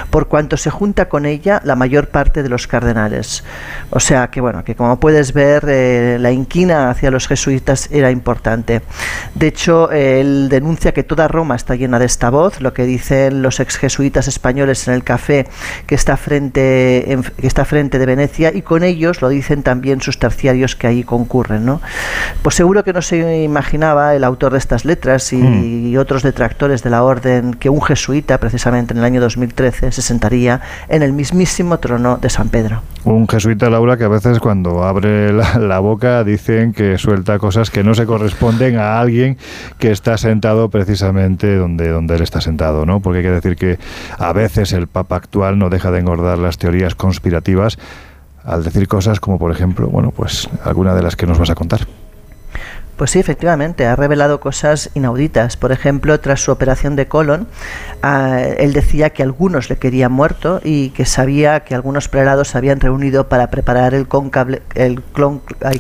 [0.09, 3.43] por cuanto se junta con ella la mayor parte de los cardenales.
[3.89, 8.11] O sea que bueno, que como puedes ver, eh, la inquina hacia los jesuitas era
[8.11, 8.81] importante.
[9.35, 13.41] De hecho, él denuncia que toda Roma está llena de esta voz, lo que dicen
[13.41, 15.47] los ex jesuitas españoles en el café
[15.88, 16.88] que está frente
[17.37, 21.03] que está frente de Venecia y con ellos lo dicen también sus terciarios que ahí
[21.03, 21.65] concurren.
[21.65, 21.81] ¿no?
[22.41, 25.97] Pues seguro que no se imaginaba el autor de estas letras y, hmm.
[25.99, 30.61] otros detractores de la orden que un jesuita, precisamente en el año 2013, se sentaría
[30.87, 32.81] en el mismísimo trono de San Pedro.
[33.03, 37.83] Un jesuita, Laura, que a veces cuando abre la, boca dicen que suelta cosas que
[37.83, 39.37] no se corresponden a alguien
[39.77, 42.99] que está sentado precisamente donde, donde él está sentado, ¿no?
[42.99, 43.79] Porque hay que decir que
[44.17, 47.77] a veces el Papa actual no deja de engordar las teorías conspirativas
[48.43, 51.56] al decir cosas como, por ejemplo, bueno, pues alguna de las que nos vas a
[51.56, 51.81] contar.
[52.99, 55.55] Pues sí, efectivamente, ha revelado cosas inauditas.
[55.55, 57.47] Por ejemplo, tras su operación de colon,
[58.03, 62.57] ah, él decía que algunos le querían muerto y que sabía que algunos prelados se
[62.57, 64.63] habían reunido para preparar el conclave.
[64.76, 65.77] El conclave.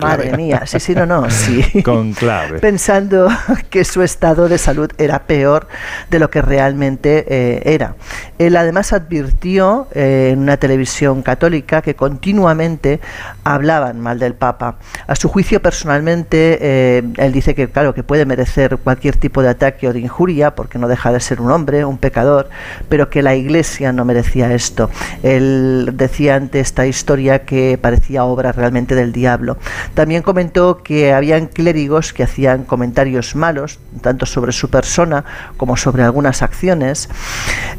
[0.00, 1.62] Madre mía, sí, sí, no, no, sí.
[1.84, 2.58] Conclave.
[2.60, 3.28] Pensando
[3.70, 5.68] que su estado de salud era peor
[6.10, 7.94] de lo que realmente eh, era.
[8.40, 12.98] Él además advirtió eh, en una televisión católica que continuamente
[13.44, 14.78] hablaban mal del Papa.
[15.06, 19.50] A su juicio, personalmente, eh, él dice que, claro, que puede merecer cualquier tipo de
[19.50, 22.48] ataque o de injuria, porque no deja de ser un hombre, un pecador,
[22.88, 24.88] pero que la Iglesia no merecía esto.
[25.22, 29.58] Él decía ante esta historia que parecía obra realmente del diablo.
[29.92, 35.22] También comentó que habían clérigos que hacían comentarios malos, tanto sobre su persona
[35.58, 37.10] como sobre algunas acciones,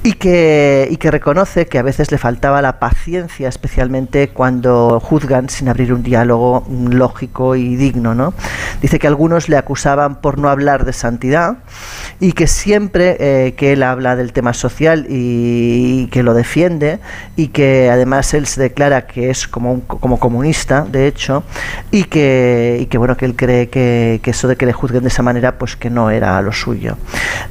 [0.04, 5.50] y que, y que reconoce que a veces le faltaba la paciencia, especialmente cuando juzgan
[5.50, 8.14] sin abrir un diálogo lógico y digno.
[8.14, 8.36] ¿no?
[8.82, 11.58] Dice que algunos le acusaban por no hablar de santidad
[12.20, 17.00] y que siempre eh, que él habla del tema social y, que lo defiende
[17.36, 21.44] y que además él se declara que es como, como comunista, de hecho,
[21.92, 25.02] y que, y que bueno, que él cree que, que, eso de que le juzguen
[25.02, 26.98] de esa manera, pues que no era lo suyo.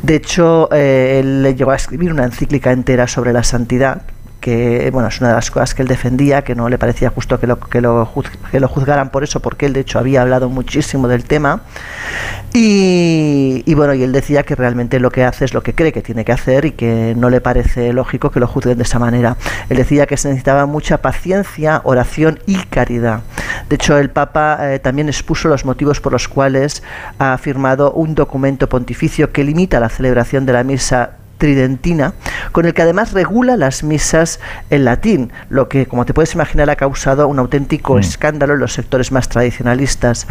[0.03, 4.03] De hecho, eh, él le llegó a escribir una encíclica entera sobre la santidad,
[4.49, 7.39] que bueno, es una de las cosas que él defendía, que no le parecía justo
[7.39, 8.11] que lo, que lo,
[8.51, 11.61] que lo juzgaran por eso, porque él de hecho había hablado muchísimo del tema.
[12.55, 16.01] Y, bueno, y él decía que realmente lo que hace es lo que cree que
[16.01, 19.37] tiene que hacer y que no le parece lógico que lo juzguen de esa manera.
[19.69, 23.21] Él decía que se necesitaba mucha paciencia, oración y caridad.
[23.69, 26.83] De hecho, el Papa eh, también expuso los motivos por los cuales
[27.19, 32.15] ha firmado un documento pontificio que limita la celebración de la misa tridentina,
[32.53, 34.41] con el que además regula las misas
[34.71, 38.01] en latín, lo que, como te puedes imaginar, ha causado un auténtico mm.
[38.01, 40.27] escándalo en los sectores más tradicionalistas.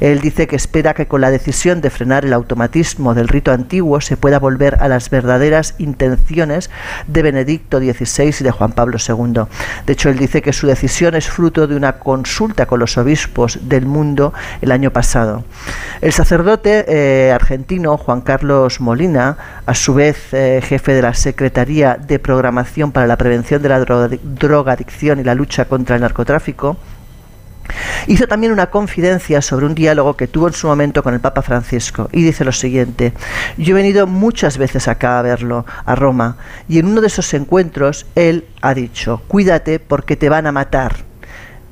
[0.00, 4.00] Él dice que espera que con la decisión de frenar el automatismo del rito antiguo
[4.00, 6.70] se pueda volver a las verdaderas intenciones
[7.06, 9.42] de Benedicto XVI y de Juan Pablo II.
[9.86, 13.58] De hecho, él dice que su decisión es fruto de una consulta con los obispos
[13.62, 15.44] del mundo el año pasado.
[16.00, 21.96] El sacerdote eh, argentino Juan Carlos Molina, a su vez, eh, jefe de la Secretaría
[21.96, 26.76] de Programación para la Prevención de la Drogadicción y la Lucha contra el Narcotráfico,
[28.06, 31.42] Hizo también una confidencia sobre un diálogo que tuvo en su momento con el Papa
[31.42, 33.12] Francisco y dice lo siguiente,
[33.56, 36.36] yo he venido muchas veces acá a verlo, a Roma,
[36.68, 41.09] y en uno de esos encuentros él ha dicho, cuídate porque te van a matar.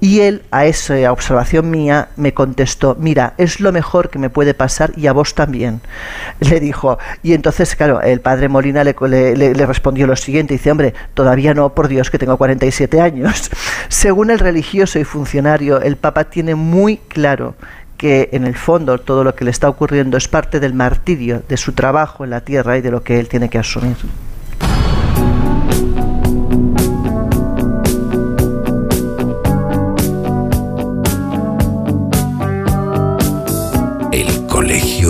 [0.00, 4.54] Y él, a esa observación mía, me contestó, mira, es lo mejor que me puede
[4.54, 5.80] pasar y a vos también.
[6.40, 11.52] Le dijo, y entonces, claro, el padre Molina le, respondió lo siguiente, dice, hombre, todavía
[11.52, 13.50] no, por Dios, que tengo 47 años.
[13.88, 17.56] Según el religioso y funcionario, el Papa tiene muy claro
[17.96, 21.56] que en el fondo todo lo que le está ocurriendo es parte del martirio de
[21.56, 23.96] su trabajo en la tierra y de lo que él tiene que asumir.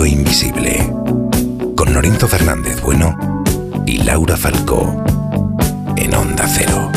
[0.05, 0.91] Invisible
[1.75, 3.15] con Norinto Fernández Bueno
[3.85, 5.03] y Laura Falcó
[5.95, 6.89] en Onda Cero.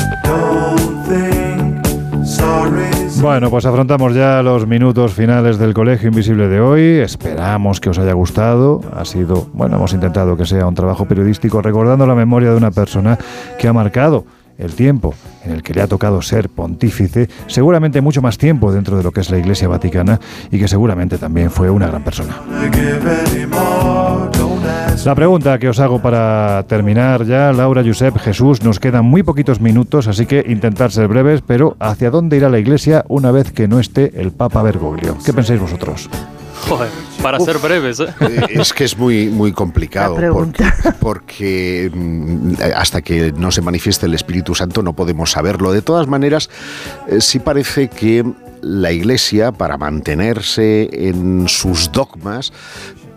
[3.20, 6.82] Bueno, pues afrontamos ya los minutos finales del Colegio Invisible de hoy.
[6.98, 8.80] Esperamos que os haya gustado.
[8.96, 12.70] Ha sido, bueno, hemos intentado que sea un trabajo periodístico recordando la memoria de una
[12.70, 13.18] persona
[13.58, 14.24] que ha marcado
[14.58, 15.14] el tiempo
[15.44, 19.10] en el que le ha tocado ser pontífice, seguramente mucho más tiempo dentro de lo
[19.10, 20.20] que es la Iglesia Vaticana
[20.50, 22.40] y que seguramente también fue una gran persona.
[25.04, 29.60] La pregunta que os hago para terminar ya, Laura, Josep, Jesús, nos quedan muy poquitos
[29.60, 33.66] minutos, así que intentar ser breves, pero ¿hacia dónde irá la Iglesia una vez que
[33.66, 35.16] no esté el Papa Bergoglio?
[35.24, 36.08] ¿Qué pensáis vosotros?
[36.68, 36.90] Joder,
[37.22, 38.00] para ser breves.
[38.00, 38.06] ¿eh?
[38.20, 38.46] ¿eh?
[38.50, 40.64] Es que es muy, muy complicado porque,
[41.00, 45.72] porque, mm, hasta que no se manifieste el Espíritu Santo no podemos saberlo.
[45.72, 46.50] De todas maneras,
[47.08, 48.24] eh, sí parece que
[48.62, 52.52] la Iglesia, para mantenerse en sus dogmas,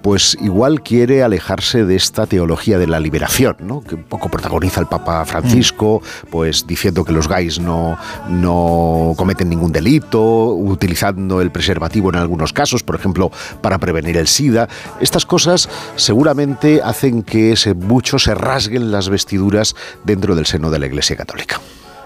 [0.05, 3.81] pues igual quiere alejarse de esta teología de la liberación, ¿no?
[3.81, 5.99] que un poco protagoniza el Papa Francisco,
[6.29, 7.97] pues diciendo que los gays no,
[8.29, 14.27] no cometen ningún delito, utilizando el preservativo en algunos casos, por ejemplo, para prevenir el
[14.27, 14.69] SIDA.
[15.01, 20.85] Estas cosas seguramente hacen que muchos se rasguen las vestiduras dentro del seno de la
[20.85, 21.59] Iglesia Católica.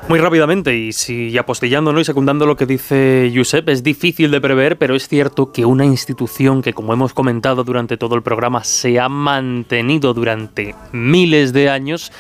[0.10, 2.00] Muy rápidamente, y si apostillando ¿no?
[2.00, 5.86] y secundando lo que dice Josep, es difícil de prever, pero es cierto que una
[5.86, 11.70] institución que, como hemos comentado durante todo el programa, se ha mantenido durante miles de
[11.70, 12.12] años,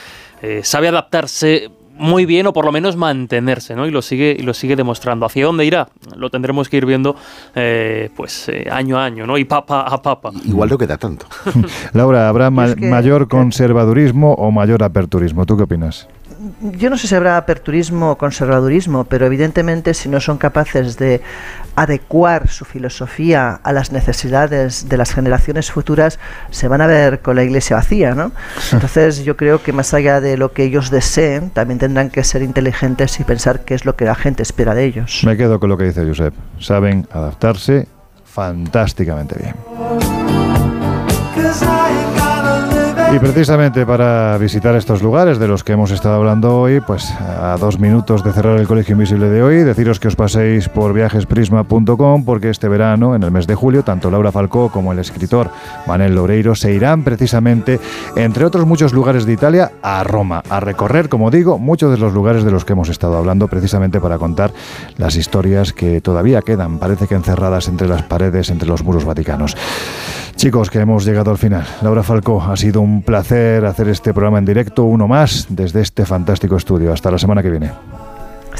[0.43, 3.87] eh, sabe adaptarse muy bien o por lo menos mantenerse, ¿no?
[3.87, 5.25] Y lo sigue y lo sigue demostrando.
[5.25, 5.89] ¿Hacia dónde irá?
[6.15, 7.15] Lo tendremos que ir viendo,
[7.55, 9.35] eh, pues eh, año a año, ¿no?
[9.35, 10.29] Y papa a papa.
[10.45, 11.25] Igual no queda tanto.
[11.93, 15.47] Laura, ¿habrá mayor conservadurismo o mayor aperturismo?
[15.47, 16.07] ¿Tú qué opinas?
[16.61, 21.21] Yo no sé si habrá aperturismo o conservadurismo, pero evidentemente si no son capaces de
[21.75, 26.19] adecuar su filosofía a las necesidades de las generaciones futuras,
[26.51, 28.31] se van a ver con la iglesia vacía, ¿no?
[28.71, 32.41] Entonces yo creo que más allá de lo que ellos deseen, también tendrán que ser
[32.41, 35.21] inteligentes y pensar qué es lo que la gente espera de ellos.
[35.25, 36.33] Me quedo con lo que dice Josep.
[36.59, 37.87] Saben adaptarse
[38.25, 39.55] fantásticamente bien.
[43.11, 47.57] Y precisamente para visitar estos lugares de los que hemos estado hablando hoy, pues a
[47.59, 52.23] dos minutos de cerrar el Colegio Invisible de hoy, deciros que os paséis por viajesprisma.com
[52.23, 55.49] porque este verano, en el mes de julio, tanto Laura Falcó como el escritor
[55.87, 57.79] Manel Loureiro se irán precisamente,
[58.15, 62.13] entre otros muchos lugares de Italia, a Roma, a recorrer, como digo, muchos de los
[62.13, 64.53] lugares de los que hemos estado hablando, precisamente para contar
[64.97, 69.57] las historias que todavía quedan, parece que encerradas entre las paredes, entre los muros vaticanos.
[70.39, 71.67] Chicos, que hemos llegado al final.
[71.81, 76.05] Laura Falcó, ha sido un placer hacer este programa en directo, uno más, desde este
[76.05, 76.93] fantástico estudio.
[76.93, 77.71] Hasta la semana que viene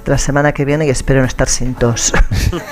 [0.09, 2.13] la semana que viene y espero no estar sin tos.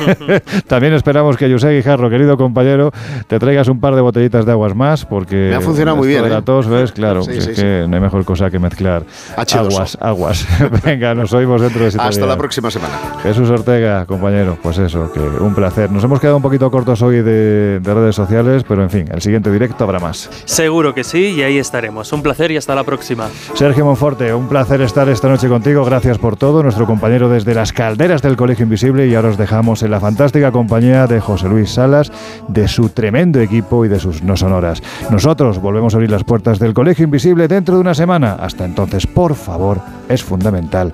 [0.67, 2.91] También esperamos que José Guijarro, querido compañero,
[3.27, 5.47] te traigas un par de botellitas de aguas más, porque...
[5.49, 6.23] Me ha funcionado muy bien.
[6.23, 6.41] De la ¿eh?
[6.41, 6.91] tos, ¿ves?
[6.91, 9.03] Claro, que no hay mejor cosa que mezclar
[9.35, 10.47] aguas, aguas.
[10.83, 12.95] Venga, nos oímos dentro de Hasta la próxima semana.
[13.23, 15.91] Jesús Ortega, compañero, pues eso, que un placer.
[15.91, 19.21] Nos hemos quedado un poquito cortos hoy de, de redes sociales, pero en fin, el
[19.21, 20.29] siguiente directo habrá más.
[20.45, 22.11] Seguro que sí, y ahí estaremos.
[22.13, 23.27] Un placer y hasta la próxima.
[23.53, 25.85] Sergio Monforte, un placer estar esta noche contigo.
[25.85, 26.63] Gracias por todo.
[26.63, 30.51] Nuestro compañero desde las calderas del Colegio Invisible y ahora os dejamos en la fantástica
[30.51, 32.11] compañía de José Luis Salas,
[32.49, 34.83] de su tremendo equipo y de sus no sonoras.
[35.09, 38.33] Nosotros volvemos a abrir las puertas del Colegio Invisible dentro de una semana.
[38.33, 39.79] Hasta entonces, por favor,
[40.09, 40.91] es fundamental,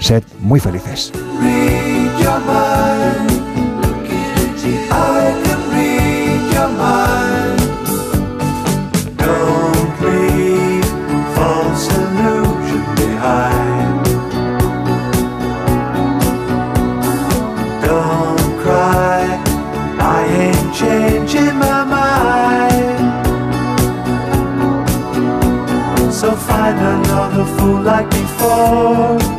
[0.00, 1.12] sed muy felices.
[27.84, 29.33] Like before.